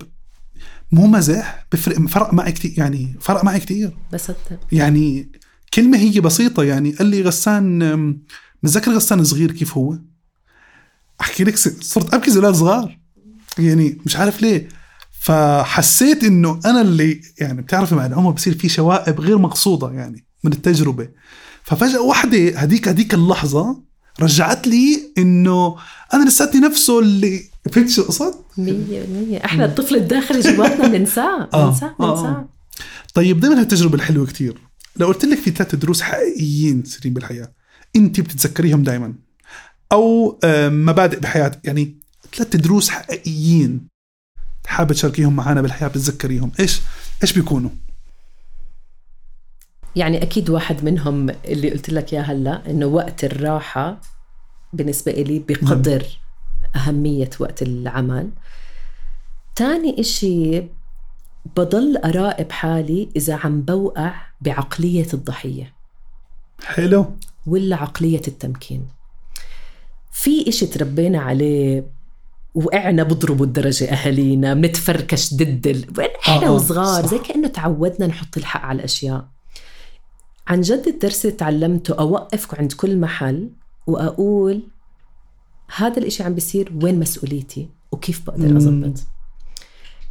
مو 0.91 1.07
مزح 1.07 1.65
بفرق 1.71 2.07
فرق 2.07 2.33
معي 2.33 2.51
كثير 2.51 2.73
يعني 2.77 3.15
فرق 3.21 3.43
معي 3.43 3.59
كثير 3.59 3.97
بس 4.13 4.31
يعني 4.71 5.31
كلمة 5.73 5.97
هي 5.97 6.19
بسيطة 6.19 6.63
يعني 6.63 6.91
قال 6.91 7.07
لي 7.07 7.21
غسان 7.21 8.19
متذكر 8.63 8.91
غسان 8.91 9.23
صغير 9.23 9.51
كيف 9.51 9.77
هو؟ 9.77 9.97
أحكي 11.21 11.43
لك 11.43 11.57
صرت 11.57 12.13
أبكي 12.13 12.31
زي 12.31 12.53
صغار. 12.53 12.99
يعني 13.59 13.97
مش 14.05 14.17
عارف 14.17 14.41
ليه. 14.41 14.69
فحسيت 15.11 16.23
إنه 16.23 16.59
أنا 16.65 16.81
اللي 16.81 17.21
يعني 17.39 17.61
بتعرفي 17.61 17.95
مع 17.95 18.05
العمر 18.05 18.31
بصير 18.31 18.57
في 18.57 18.69
شوائب 18.69 19.21
غير 19.21 19.37
مقصودة 19.37 19.91
يعني 19.91 20.25
من 20.43 20.53
التجربة. 20.53 21.09
ففجأة 21.63 22.01
واحدة 22.01 22.59
هديك 22.59 22.87
هديك 22.87 23.13
اللحظة 23.13 23.83
رجعت 24.19 24.67
لي 24.67 25.13
إنه 25.17 25.75
أنا 26.13 26.29
لساتني 26.29 26.61
نفسه 26.61 26.99
اللي 26.99 27.43
فهمت 27.71 27.89
شو؟ 27.89 28.31
مية 28.57 29.01
بالمية 29.01 29.45
إحنا 29.45 29.65
الطفل 29.65 29.95
الداخلي 29.95 30.39
جواتنا 30.39 30.87
بننساه 30.87 31.49
آه، 31.53 31.67
بننساه 31.69 31.95
آه، 31.99 32.05
بننساه. 32.13 32.49
طيب 33.13 33.39
ضمن 33.39 33.57
هالتجربة 33.57 33.95
الحلوة 33.95 34.25
كتير. 34.25 34.57
لو 34.95 35.07
قلت 35.07 35.25
لك 35.25 35.37
في 35.37 35.51
ثلاث 35.51 35.75
دروس 35.75 36.01
حقيقيين 36.01 36.83
سرين 36.83 37.13
بالحياة 37.13 37.51
أنت 37.95 38.19
بتتذكريهم 38.19 38.83
دائما 38.83 39.13
أو 39.91 40.39
مبادئ 40.69 41.19
بحياتك. 41.19 41.59
يعني 41.63 41.95
ثلاث 42.35 42.55
دروس 42.55 42.89
حقيقيين 42.89 43.87
حابة 44.65 44.93
تشاركيهم 44.93 45.35
معنا 45.35 45.61
بالحياة 45.61 45.87
بتتذكريهم 45.87 46.51
إيش 46.59 46.79
إيش 47.23 47.33
بيكونوا؟ 47.33 47.69
يعني 49.95 50.23
أكيد 50.23 50.49
واحد 50.49 50.83
منهم 50.83 51.29
اللي 51.29 51.71
قلت 51.71 51.89
لك 51.89 52.13
إياه 52.13 52.21
هلأ 52.21 52.69
إنه 52.69 52.85
وقت 52.85 53.23
الراحة 53.23 54.01
بالنسبة 54.73 55.11
إلي 55.11 55.39
بقدر 55.39 56.05
أهمية 56.75 57.29
وقت 57.39 57.61
العمل. 57.61 58.29
تاني 59.55 59.99
إشي 59.99 60.63
بضل 61.57 61.97
أراقب 61.97 62.51
حالي 62.51 63.09
إذا 63.15 63.35
عم 63.35 63.61
بوقع 63.61 64.13
بعقلية 64.41 65.07
الضحية. 65.13 65.73
حلو. 66.63 67.05
ولا 67.47 67.75
عقلية 67.75 68.21
التمكين. 68.27 68.87
في 70.11 70.49
إشي 70.49 70.65
تربينا 70.65 71.19
عليه 71.19 71.85
وقعنا 72.55 73.03
بضربوا 73.03 73.45
الدرجة 73.45 73.85
أهالينا 73.85 74.53
بنتفركش 74.53 75.33
ضد 75.33 75.67
ال... 75.67 75.85
إحنا 76.21 76.47
آه، 76.47 76.47
آه، 76.47 76.51
وصغار 76.51 77.03
صح. 77.03 77.09
زي 77.09 77.19
كأنه 77.19 77.47
تعودنا 77.47 78.07
نحط 78.07 78.37
الحق 78.37 78.61
على 78.61 78.79
الأشياء. 78.79 79.27
عن 80.47 80.61
جد 80.61 80.83
الدرس 80.87 81.25
اللي 81.25 81.37
تعلمته 81.37 81.93
أوقف 81.99 82.55
عند 82.55 82.71
كل 82.71 82.97
محل 82.97 83.49
وأقول 83.87 84.61
هذا 85.75 85.97
الإشي 85.97 86.23
عم 86.23 86.33
بيصير 86.33 86.71
وين 86.83 86.99
مسؤوليتي 86.99 87.69
وكيف 87.91 88.21
بقدر 88.27 88.47
مم. 88.49 88.57
أزبط؟ 88.57 88.99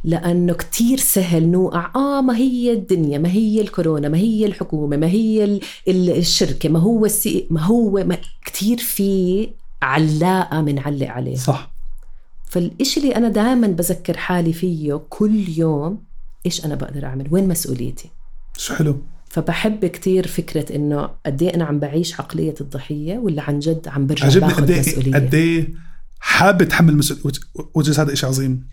لأنه 0.03 0.53
كتير 0.53 0.97
سهل 0.97 1.47
نوقع. 1.49 1.91
آه 1.95 2.21
ما 2.21 2.37
هي 2.37 2.71
الدنيا 2.73 3.17
ما 3.17 3.29
هي 3.31 3.61
الكورونا 3.61 4.09
ما 4.09 4.17
هي 4.17 4.45
الحكومة 4.45 4.97
ما 4.97 5.07
هي 5.07 5.43
ال- 5.43 5.61
ال- 5.87 6.17
الشركة 6.17 6.69
ما 6.69 6.79
هو 6.79 7.05
السي 7.05 7.47
ما 7.49 7.61
هو 7.61 7.91
ما 7.91 8.17
كتير 8.45 8.77
في 8.77 9.49
علاقة 9.81 10.61
بنعلق 10.61 11.07
عليه 11.07 11.35
صح. 11.35 11.71
فالإشي 12.49 12.99
اللي 12.99 13.15
أنا 13.15 13.29
دائما 13.29 13.67
بذكر 13.67 14.17
حالي 14.17 14.53
فيه 14.53 15.01
كل 15.09 15.49
يوم 15.49 16.03
إيش 16.45 16.65
أنا 16.65 16.75
بقدر 16.75 17.05
أعمل؟ 17.05 17.27
وين 17.31 17.47
مسؤوليتي؟ 17.47 18.09
شو 18.57 18.73
حلو؟ 18.75 18.97
فبحب 19.31 19.85
كتير 19.85 20.27
فكرة 20.27 20.75
إنه 20.75 21.09
قد 21.25 21.41
إيه 21.41 21.55
أنا 21.55 21.65
عم 21.65 21.79
بعيش 21.79 22.19
عقلية 22.19 22.55
الضحية 22.61 23.17
ولا 23.17 23.41
عن 23.41 23.59
جد 23.59 23.87
عم 23.87 24.07
برجع 24.07 24.39
باخذ 24.39 24.71
إيه 24.71 24.79
مسؤولية. 24.79 25.13
قد 25.13 25.67
حابب 26.19 26.63
تحمل 26.63 26.97
مسؤولية 26.97 27.39
وجز 27.73 27.99
هذا 27.99 28.15
شيء 28.15 28.29
عظيم. 28.29 28.67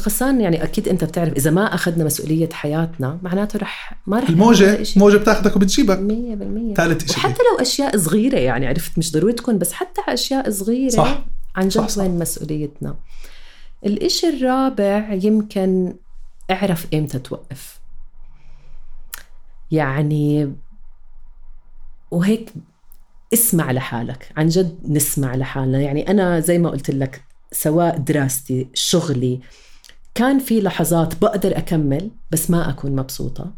غسان 0.00 0.40
يعني 0.40 0.62
أكيد 0.62 0.88
أنت 0.88 1.04
بتعرف 1.04 1.32
إذا 1.32 1.50
ما 1.50 1.74
أخذنا 1.74 2.04
مسؤولية 2.04 2.48
حياتنا 2.52 3.18
معناته 3.22 3.58
رح 3.58 4.02
ما 4.06 4.20
رح 4.20 4.30
إشي. 4.50 4.98
موجة 4.98 5.16
بتاخذك 5.16 5.56
وبتجيبك 5.56 5.98
مية 5.98 6.34
بالمية. 6.34 6.74
ثالث 6.74 7.12
شيء 7.12 7.18
وحتى 7.18 7.42
لو 7.52 7.62
أشياء 7.62 7.96
صغيرة 7.96 8.38
يعني 8.38 8.66
عرفت 8.66 8.98
مش 8.98 9.12
ضروري 9.12 9.32
تكون 9.32 9.58
بس 9.58 9.72
حتى 9.72 10.00
أشياء 10.08 10.50
صغيرة 10.50 10.90
صح. 10.90 11.24
عن 11.56 11.68
جد 11.68 11.80
صح، 11.80 11.88
صح. 11.88 12.02
وين 12.02 12.18
مسؤوليتنا. 12.18 12.96
الإشي 13.86 14.28
الرابع 14.28 15.18
يمكن 15.22 15.94
اعرف 16.50 16.86
إمتى 16.94 17.18
توقف. 17.18 17.83
يعني 19.70 20.52
وهيك 22.10 22.52
اسمع 23.34 23.72
لحالك 23.72 24.32
عن 24.36 24.48
جد 24.48 24.78
نسمع 24.88 25.34
لحالنا. 25.34 25.80
يعني 25.80 26.10
أنا 26.10 26.40
زي 26.40 26.58
ما 26.58 26.70
قلت 26.70 26.90
لك 26.90 27.24
سواء 27.52 27.98
دراستي 27.98 28.68
شغلي 28.74 29.40
كان 30.14 30.38
في 30.38 30.60
لحظات 30.60 31.20
بقدر 31.22 31.58
أكمل 31.58 32.10
بس 32.30 32.50
ما 32.50 32.70
أكون 32.70 32.96
مبسوطة 32.96 33.52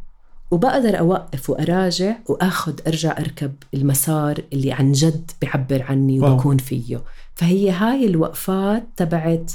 وبقدر 0.51 0.99
أوقف 0.99 1.51
وأراجع 1.51 2.17
وأخذ 2.29 2.81
أرجع 2.87 3.19
أركب 3.19 3.55
المسار 3.75 4.43
اللي 4.53 4.73
عن 4.73 4.93
جد 4.93 5.31
بيعبر 5.41 5.83
عني. 5.83 6.21
وبكون 6.21 6.57
فيه. 6.57 7.03
فهي 7.35 7.71
هاي 7.71 8.07
الوقفات 8.07 8.87
تبعت 8.97 9.53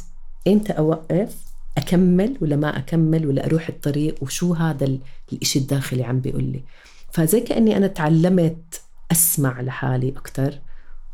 إمتى 0.48 0.74
أوقف؟ 0.74 1.51
أكمل 1.78 2.38
ولا 2.42 2.56
ما 2.56 2.78
أكمل 2.78 3.28
ولا 3.28 3.46
أروح 3.46 3.70
الطريق 3.70 4.16
وشو 4.24 4.54
هذا 4.54 4.86
ال- 4.86 5.00
الإشي 5.34 5.60
الداخلي 5.60 6.04
عم 6.04 6.20
بيقول 6.20 6.44
لي. 6.44 6.64
فزي 7.12 7.40
كأني 7.42 7.78
أنا 7.78 7.88
تعلمت 7.88 8.82
أسمع 9.12 9.62
لحالي 9.62 10.10
أكتر 10.18 10.54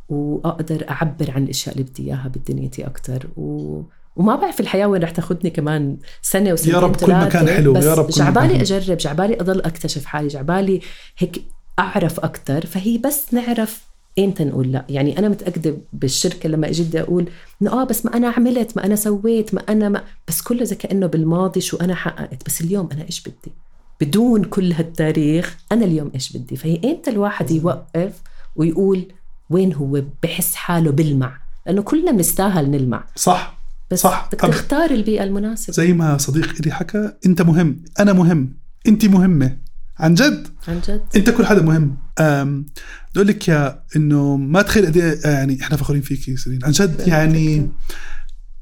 وأقدر 0.10 0.86
أعبر 0.90 1.32
عن 1.32 1.44
الأشياء 1.44 1.76
اللي 1.76 1.88
بدي 1.90 2.04
إياها 2.04 2.28
بدنيتي 2.36 2.88
أكتر 2.88 3.28
و... 3.38 3.82
وما 4.16 4.36
بعرف 4.36 4.60
الحياة 4.60 4.86
وين 4.88 5.04
رح 5.04 5.12
تاخذني 5.12 5.50
كمان 5.50 5.98
سنة 6.22 6.54
وسنتين 6.54 6.74
يا 6.74 6.80
رب 6.80 6.96
كل 6.96 7.14
مكان 7.16 7.48
حلو، 7.48 7.74
بس 7.74 7.86
يا 7.86 7.94
رب 7.94 8.06
كل 8.06 8.12
جعبالي 8.12 8.48
مكان 8.48 8.60
أجرب 8.62 8.98
جعبالي 8.98 9.40
أضل 9.42 9.62
أكتشف 9.62 10.06
حالي 10.06 10.28
جعبالي 10.28 10.82
هيك 11.18 11.42
أعرف 11.80 12.20
أكتر. 12.20 12.66
فهي 12.66 12.98
بس 12.98 13.34
نعرف 13.34 13.87
إمتى 14.20 14.44
نقول 14.44 14.72
لا؟ 14.72 14.86
يعني 14.90 15.20
أنا 15.20 15.30
متأكدة 15.30 15.78
بالشركة 15.94 16.50
لما 16.50 16.70
أجي 16.70 16.84
بدي 16.84 17.02
أقول 17.02 17.30
إنه 17.62 17.72
آه 17.72 17.84
بس 17.84 18.06
ما 18.06 18.14
أنا 18.18 18.28
عملت 18.28 18.78
ما 18.78 18.86
أنا 18.86 18.96
سويت 18.96 19.54
ما 19.54 19.62
أنا 19.70 19.90
ما 19.90 20.04
بس 20.28 20.42
كله 20.42 20.64
زي 20.64 20.76
كأنه 20.76 21.08
بالماضي 21.08 21.62
شو 21.62 21.78
أنا 21.78 21.96
حققت. 21.96 22.46
بس 22.46 22.62
اليوم 22.62 22.90
أنا 22.92 23.04
إيش 23.06 23.22
بدي؟ 23.22 23.54
بدون 24.02 24.44
كل 24.44 24.74
هالتاريخ 24.74 25.58
أنا 25.72 25.86
اليوم 25.86 26.12
إيش 26.16 26.38
بدي؟ 26.38 26.56
فهي 26.56 26.82
إمتى 26.86 27.12
الواحد 27.12 27.52
يوقف 27.52 28.14
ويقول 28.56 29.06
وين 29.50 29.74
هو 29.74 30.02
بحس 30.24 30.56
حاله 30.56 30.92
بلمع 30.92 31.38
لأنه 31.66 31.82
كلنا 31.82 32.12
بنستاهل 32.12 32.72
نلمع. 32.72 33.04
صح. 33.16 33.58
بس 33.92 34.02
صح. 34.02 34.28
بدك 34.28 34.40
تختار 34.40 34.92
البيئة 34.92 35.24
المناسبة. 35.24 35.74
زي 35.74 35.94
ما 35.94 36.18
صديق 36.18 36.56
إلي 36.60 36.72
حكى 36.72 37.12
أنت 37.26 37.42
مهم. 37.42 37.84
أنا 38.00 38.14
مهم. 38.14 38.54
انت 38.88 39.06
مهمة. 39.06 39.58
عن 40.00 40.14
جد؟ 40.14 40.48
عن 40.68 40.82
جد. 40.88 41.02
أنت 41.16 41.30
كل 41.30 41.46
حدا 41.46 41.62
مهم. 41.62 41.98
أقول 42.20 43.28
لك 43.28 43.48
يا 43.48 43.84
إنه 43.96 44.38
ما 44.38 44.62
تخيل 44.62 44.86
قد 44.86 44.98
إيه، 44.98 45.20
يعني 45.26 45.62
إحنا 45.62 45.78
فخورين 45.78 46.02
فيك 46.02 46.40
سيرين 46.40 46.60
عن 46.66 46.72
جد 46.72 47.08
يعني 47.08 47.70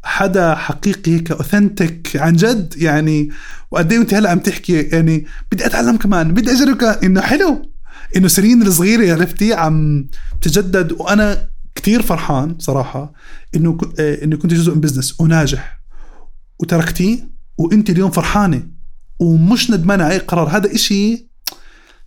حدا 0.03 0.55
حقيقي 0.55 1.11
هيك 1.11 1.31
authentic 1.31 2.15
عن 2.15 2.33
جد 2.33 2.73
يعني 2.77 3.29
وقد 3.71 3.91
إيه 3.91 4.01
أنت 4.01 4.13
هلأ 4.13 4.31
عم 4.31 4.39
تحكي 4.39 4.81
يعني 4.81 5.25
بدي 5.51 5.65
أتعلم 5.65 5.97
كمان 5.97 6.33
بدي 6.33 6.51
أجرب 6.51 6.83
إنه 6.83 7.21
حلو. 7.21 7.71
إنه 8.15 8.27
سيرين 8.27 8.61
الصغيرة 8.61 9.13
عرفتي 9.13 9.53
عم 9.53 10.07
تجدد 10.41 10.91
وأنا 10.91 11.49
كتير 11.75 12.01
فرحان 12.01 12.55
صراحة 12.59 13.13
إنه 13.55 13.77
إنه 13.99 14.37
كنت 14.37 14.53
جزء 14.53 14.73
من 14.75 14.81
business 14.81 15.21
وناجح. 15.21 15.79
وتركتيه 16.59 17.29
وأنت 17.57 17.89
اليوم 17.89 18.11
فرحانة. 18.11 18.74
ومش 19.19 19.71
ندمانة. 19.71 20.03
على 20.03 20.13
أي 20.13 20.19
قرار. 20.19 20.47
هذا 20.57 20.75
إشي 20.75 21.27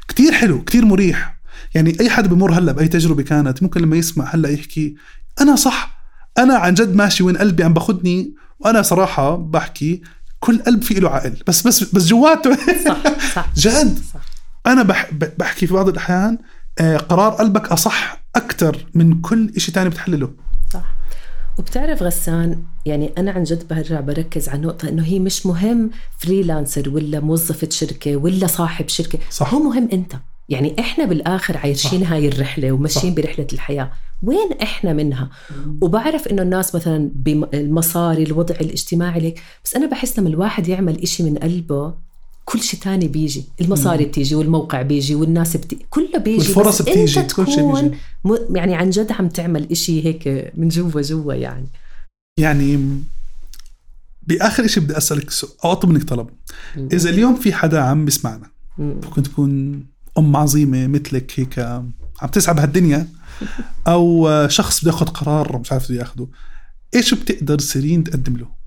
كتير 0.09 0.33
حلو 0.33 0.65
كتير 0.65 0.85
مريح. 0.85 1.39
يعني 1.75 1.97
أي 2.01 2.11
حدا 2.11 2.29
بمر 2.29 2.53
هلأ 2.53 2.73
بأي 2.73 2.89
تجربة 2.89 3.23
كانت 3.23 3.63
ممكن 3.63 3.81
لما 3.81 3.97
يسمع 3.97 4.25
هلأ 4.35 4.49
يحكي 4.49 4.95
أنا 5.41 5.57
صح. 5.57 5.99
أنا 6.39 6.55
عن 6.59 6.75
جد 6.75 6.95
ماشي 6.97 7.23
وين 7.23 7.37
قلبي 7.37 7.65
عم 7.65 7.75
باخدني 7.75 8.35
وأنا 8.59 8.83
صراحة 8.83 9.37
بحكي 9.37 10.03
كل 10.41 10.59
قلب 10.59 10.83
في 10.83 10.95
له 10.95 11.11
عقل 11.11 11.35
بس 11.47 11.67
بس 11.67 11.95
بس 11.95 12.07
جواته. 12.07 12.57
صح 12.85 13.03
صح 13.35 13.47
جد. 13.63 13.99
صح. 14.15 14.21
أنا 14.67 14.83
بح 14.83 15.11
بحكي 15.39 15.67
في 15.67 15.75
بعض 15.75 15.89
الأحيان 15.89 16.39
آه، 16.79 16.97
قرار 16.97 17.33
قلبك 17.33 17.73
أصح 17.73 18.25
أكثر 18.37 18.87
من 18.95 19.21
كل 19.21 19.53
إشي 19.57 19.73
تاني 19.73 19.89
بتحلله. 19.89 20.31
صح. 20.73 20.85
وبتعرف 21.59 22.03
غسان 22.03 22.63
يعني 22.87 23.11
أنا 23.19 23.31
عن 23.31 23.43
جد 23.43 23.69
برجع 23.69 24.01
بركز 24.01 24.49
على 24.49 24.61
نقطه 24.61 24.89
إنه 24.89 25.03
هي 25.03 25.19
مش 25.19 25.47
مهم 25.47 25.91
فريلانسر 26.19 26.89
ولا 26.89 27.21
موظفة 27.21 27.69
شركة 27.71 28.17
ولا 28.17 28.47
صاحب 28.47 28.89
شركة 28.89 29.19
صح. 29.31 29.55
هو 29.55 29.61
مهم 29.63 29.89
أنت. 29.93 30.13
يعني 30.49 30.77
إحنا 30.79 31.05
بالآخر 31.05 31.57
عايشين 31.57 32.05
هاي 32.05 32.29
الرحلة 32.29 32.73
وماشيين 32.73 33.15
برحلة 33.15 33.47
الحياة. 33.53 33.93
وين 34.23 34.53
إحنا 34.63 34.93
منها؟ 34.93 35.31
وبعرف 35.81 36.29
إنه 36.29 36.43
الناس 36.43 36.75
مثلا 36.75 37.11
بالمصاري 37.15 38.23
الوضع 38.23 38.55
الاجتماعي 38.61 39.21
ليك 39.21 39.41
بس 39.65 39.77
أنا 39.77 39.87
بحس 39.87 40.19
لما 40.19 40.29
الواحد 40.29 40.69
يعمل 40.69 41.03
إشي 41.03 41.23
من 41.23 41.39
قلبه 41.39 41.95
كل 42.49 42.61
شيء 42.63 42.81
تاني 42.81 43.09
بيجي. 43.09 43.45
المصاري 43.61 44.05
بتيجي 44.05 44.35
والموقع 44.35 44.83
بيجي 44.83 45.15
والناس 45.15 45.57
بتيجي 45.57 45.87
كله 45.91 46.19
بيجي 46.19 46.39
والفرص 46.39 46.83
بس 46.83 46.89
بتيجي، 46.89 47.21
انت 47.21 47.33
كل 47.33 47.47
شيء 47.47 47.55
تكون 47.57 47.83
بيجي. 47.89 47.97
م- 48.25 48.57
يعني 48.57 48.75
عن 48.75 48.91
جد 48.91 49.13
عم 49.13 49.29
تعمل 49.29 49.71
إشي 49.71 50.05
هيك 50.05 50.53
من 50.57 50.69
جوا 50.69 51.03
جوا 51.03 51.35
يعني. 51.35 51.67
يعني 52.39 53.01
بآخر 54.23 54.65
إشي 54.65 54.81
بدي 54.81 54.97
أسألك 54.97 55.31
سؤال 55.31 55.53
أو 55.65 55.73
أطلب 55.73 55.91
منك 55.91 56.05
طلب. 56.05 56.29
إذا 56.93 57.11
اليوم 57.11 57.35
في 57.37 57.53
حدا 57.53 57.81
عم 57.81 58.05
بيسمعنا 58.05 58.51
مم. 58.79 59.01
ممكن 59.05 59.23
تكون 59.23 59.83
أم 60.19 60.37
عظيمة 60.37 60.87
مثلك 60.87 61.33
هيك 61.41 61.59
عم 61.59 62.29
تسعى 62.33 62.55
بهالدنيا 62.55 63.09
أو 63.89 64.29
شخص 64.49 64.81
بده 64.81 64.91
ياخذ 64.93 65.07
قرار 65.07 65.59
مش 65.59 65.73
عارف 65.73 65.89
بده 65.93 66.01
ياخده 66.01 66.27
إيش 66.95 67.15
بتقدر 67.15 67.59
سيرين 67.59 68.05
تقدم 68.05 68.37
له؟ 68.37 68.58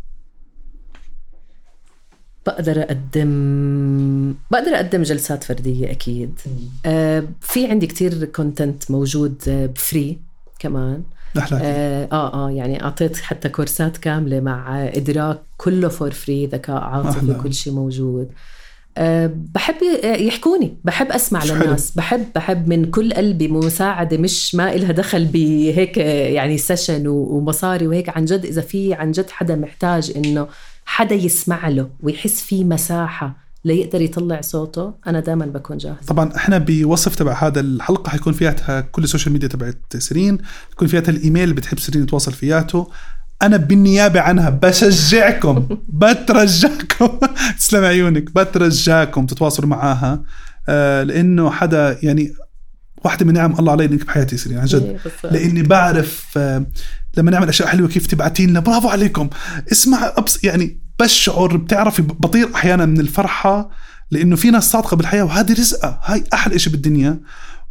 بقدر 2.46 2.82
أقدم 2.82 4.34
بقدر 4.52 4.76
أقدم 4.76 5.02
جلسات 5.02 5.44
فردية 5.44 5.92
أكيد. 5.92 6.40
آه 6.86 7.24
في 7.42 7.68
عندي 7.68 7.88
كتير 7.88 8.26
content 8.26 8.92
موجود 8.92 9.42
آه 9.48 9.66
ب 9.66 9.76
free 9.76 10.18
كمان. 10.60 11.04
آه, 11.54 12.08
آه 12.12 12.34
آه 12.48 12.52
يعني 12.52 12.84
أعطيت 12.84 13.18
حتى 13.18 13.50
كورسات 13.50 13.98
كاملة 13.98 14.40
مع 14.40 14.82
آه، 14.84 14.98
إدراك 14.98 15.40
كله 15.58 15.88
for 15.90 16.12
free 16.12 16.46
ذكاء 16.46 16.76
عاطفي. 16.82 17.34
كل 17.44 17.54
شيء 17.54 17.74
موجود. 17.74 18.30
أه 18.98 19.32
بحب 19.56 19.76
ي- 20.04 20.28
يحكوني. 20.28 20.78
بحب 20.84 21.12
أسمع 21.12 21.40
حلو. 21.40 21.56
للناس. 21.56 21.92
بحب 21.92 22.26
بحب 22.36 22.68
من 22.68 22.86
كل 22.86 23.14
قلبي 23.14 23.48
مساعدة 23.48 24.18
مش 24.18 24.56
ما 24.56 24.74
إلها 24.76 24.92
دخل 24.92 25.26
بهيك 25.26 26.00
آه، 26.00 26.28
يعني 26.30 26.58
session 26.58 27.08
ومصاري 27.08 27.88
وهيك. 27.88 28.10
عن 28.18 28.26
جد 28.26 28.46
إذا 28.46 28.62
في 28.62 28.94
عن 28.94 29.12
جد 29.12 29.30
حدا 29.30 29.56
محتاج 29.56 30.14
إنه 30.16 30.48
حدا 30.92 31.16
يسمع 31.16 31.68
له 31.68 31.90
ويحس 32.00 32.42
في 32.42 32.64
مساحة 32.64 33.36
ليقدر 33.66 34.02
يطلع 34.02 34.42
صوته 34.42 34.94
أنا 35.08 35.20
دائما 35.20 35.46
بكون 35.46 35.78
جاهز 35.78 36.06
طبعا 36.08 36.36
إحنا 36.36 36.58
بوصف 36.58 37.16
تبع 37.16 37.44
هذا 37.44 37.60
الحلقة 37.60 38.10
حيكون 38.10 38.34
فيها 38.34 38.82
كل 38.82 39.04
ال 39.04 39.08
social 39.08 39.34
media 39.34 39.48
تبعت 39.48 39.98
سيرين 39.98 40.38
يكون 40.72 40.88
فيها 40.88 41.04
الإيميل 41.08 41.44
اللي 41.44 41.56
بتحب 41.56 41.80
سيرين 41.80 42.06
تواصل 42.06 42.34
فياته. 42.34 42.92
أنا 43.42 43.58
بالنيابة 43.58 44.22
عنها 44.22 44.50
بشجعكم 44.50 45.68
بترجاكم 46.02 47.20
تسلم 47.60 47.84
عيونك 47.84 48.36
بترجاكم 48.36 49.26
تتواصلوا 49.26 49.70
معاها. 49.70 50.24
آه 50.70 51.04
لأنه 51.04 51.52
حدا 51.52 51.98
يعني 52.04 52.34
واحدة 53.04 53.26
من 53.26 53.34
نعم 53.34 53.60
الله 53.60 53.72
علي 53.72 53.86
إنك 53.86 54.06
بحياتي 54.06 54.38
سيرين 54.38 54.58
عن 54.58 54.66
جد. 54.66 55.00
إيه،. 55.24 55.32
لأني 55.32 55.64
بعرف 55.64 56.26
آه، 56.38 56.66
لما 57.18 57.32
نعمل 57.32 57.50
أشياء 57.50 57.68
حلوة 57.68 57.88
كيف 57.88 58.08
تبعتي 58.08 58.46
لنا. 58.46 58.60
برافو 58.60 58.90
عليكم. 58.90 59.30
اسمع 59.72 60.14
أبص 60.18 60.44
يعني 60.44 60.81
بشعر 61.02 61.58
بتعرفي 61.58 62.02
بطير 62.02 62.50
أحيانا 62.56 62.86
من 62.86 63.00
الفرحة 63.00 63.70
لأنه 64.12 64.36
في 64.36 64.52
ناس 64.52 64.72
صادقة 64.72 64.98
بالحياة 64.98 65.24
وهذه 65.24 65.54
رزقة 65.54 66.00
هاي 66.04 66.24
أحلى 66.34 66.60
شيء 66.60 66.74
بالدنيا. 66.74 67.20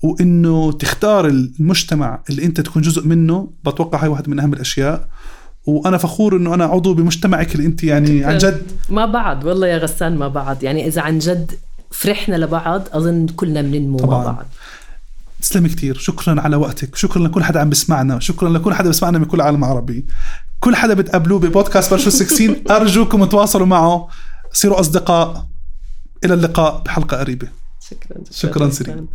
وإنه 0.03 0.73
تختار 0.73 1.27
المجتمع 1.27 2.21
اللي 2.31 2.45
أنت 2.45 2.61
تكون 2.61 2.83
جزء 2.83 3.07
منه 3.07 3.51
بتوقع 3.65 4.03
هاي 4.03 4.09
واحد 4.09 4.29
من 4.29 4.41
أهم 4.41 4.53
الأشياء. 4.53 5.09
وأنا 5.67 5.99
فخور 5.99 6.37
إنه 6.37 6.55
أنا 6.55 6.65
عضو 6.65 6.95
بمجتمعك 6.95 7.55
اللي 7.55 7.67
أنت 7.67 7.85
يعني 7.85 8.25
عن 8.25 8.39
جد. 8.39 8.63
ما 8.89 9.07
بعد 9.07 9.45
والله 9.45 9.67
يا 9.67 9.79
غسان 9.79 10.17
ما 10.17 10.29
بعد. 10.29 10.63
يعني 10.63 10.87
إذا 10.87 11.03
عن 11.03 11.19
جد 11.19 11.53
فرحنا 11.91 12.37
لبعض 12.37 12.83
أظن 12.93 13.27
كلنا 13.27 13.63
بننمو 13.63 13.99
مع. 13.99 14.25
بعض. 14.25 14.47
تسلمي 15.43 15.69
كتير. 15.69 15.99
شكرا 15.99 16.41
على 16.41 16.57
وقتك. 16.57 16.97
شكرا 16.97 17.29
لكل 17.29 17.45
حدا 17.45 17.61
عم 17.61 17.71
بسمعنا. 17.71 18.21
شكرا 18.21 18.49
لكل 18.49 18.75
حدا 18.75 18.89
بسمعنا 18.89 19.19
من 19.19 19.25
كل 19.25 19.37
العالم 19.37 19.65
العربي 19.65 20.07
كل 20.61 20.77
حدا 20.77 20.95
بتقابلوه 20.95 21.39
ببودكاست 21.39 21.91
برشو 21.91 22.11
16 22.11 22.63
أرجوكم 22.77 23.25
تواصلوا 23.25 23.67
معه. 23.67 24.09
صيروا 24.53 24.81
أصدقاء. 24.81 25.47
إلى 26.25 26.35
اللقاء 26.35 26.83
بحلقة 26.83 27.17
قريبة. 27.17 27.49
شكرا 27.89 28.23
شكراً 28.31 28.71
سيرين. 28.71 29.09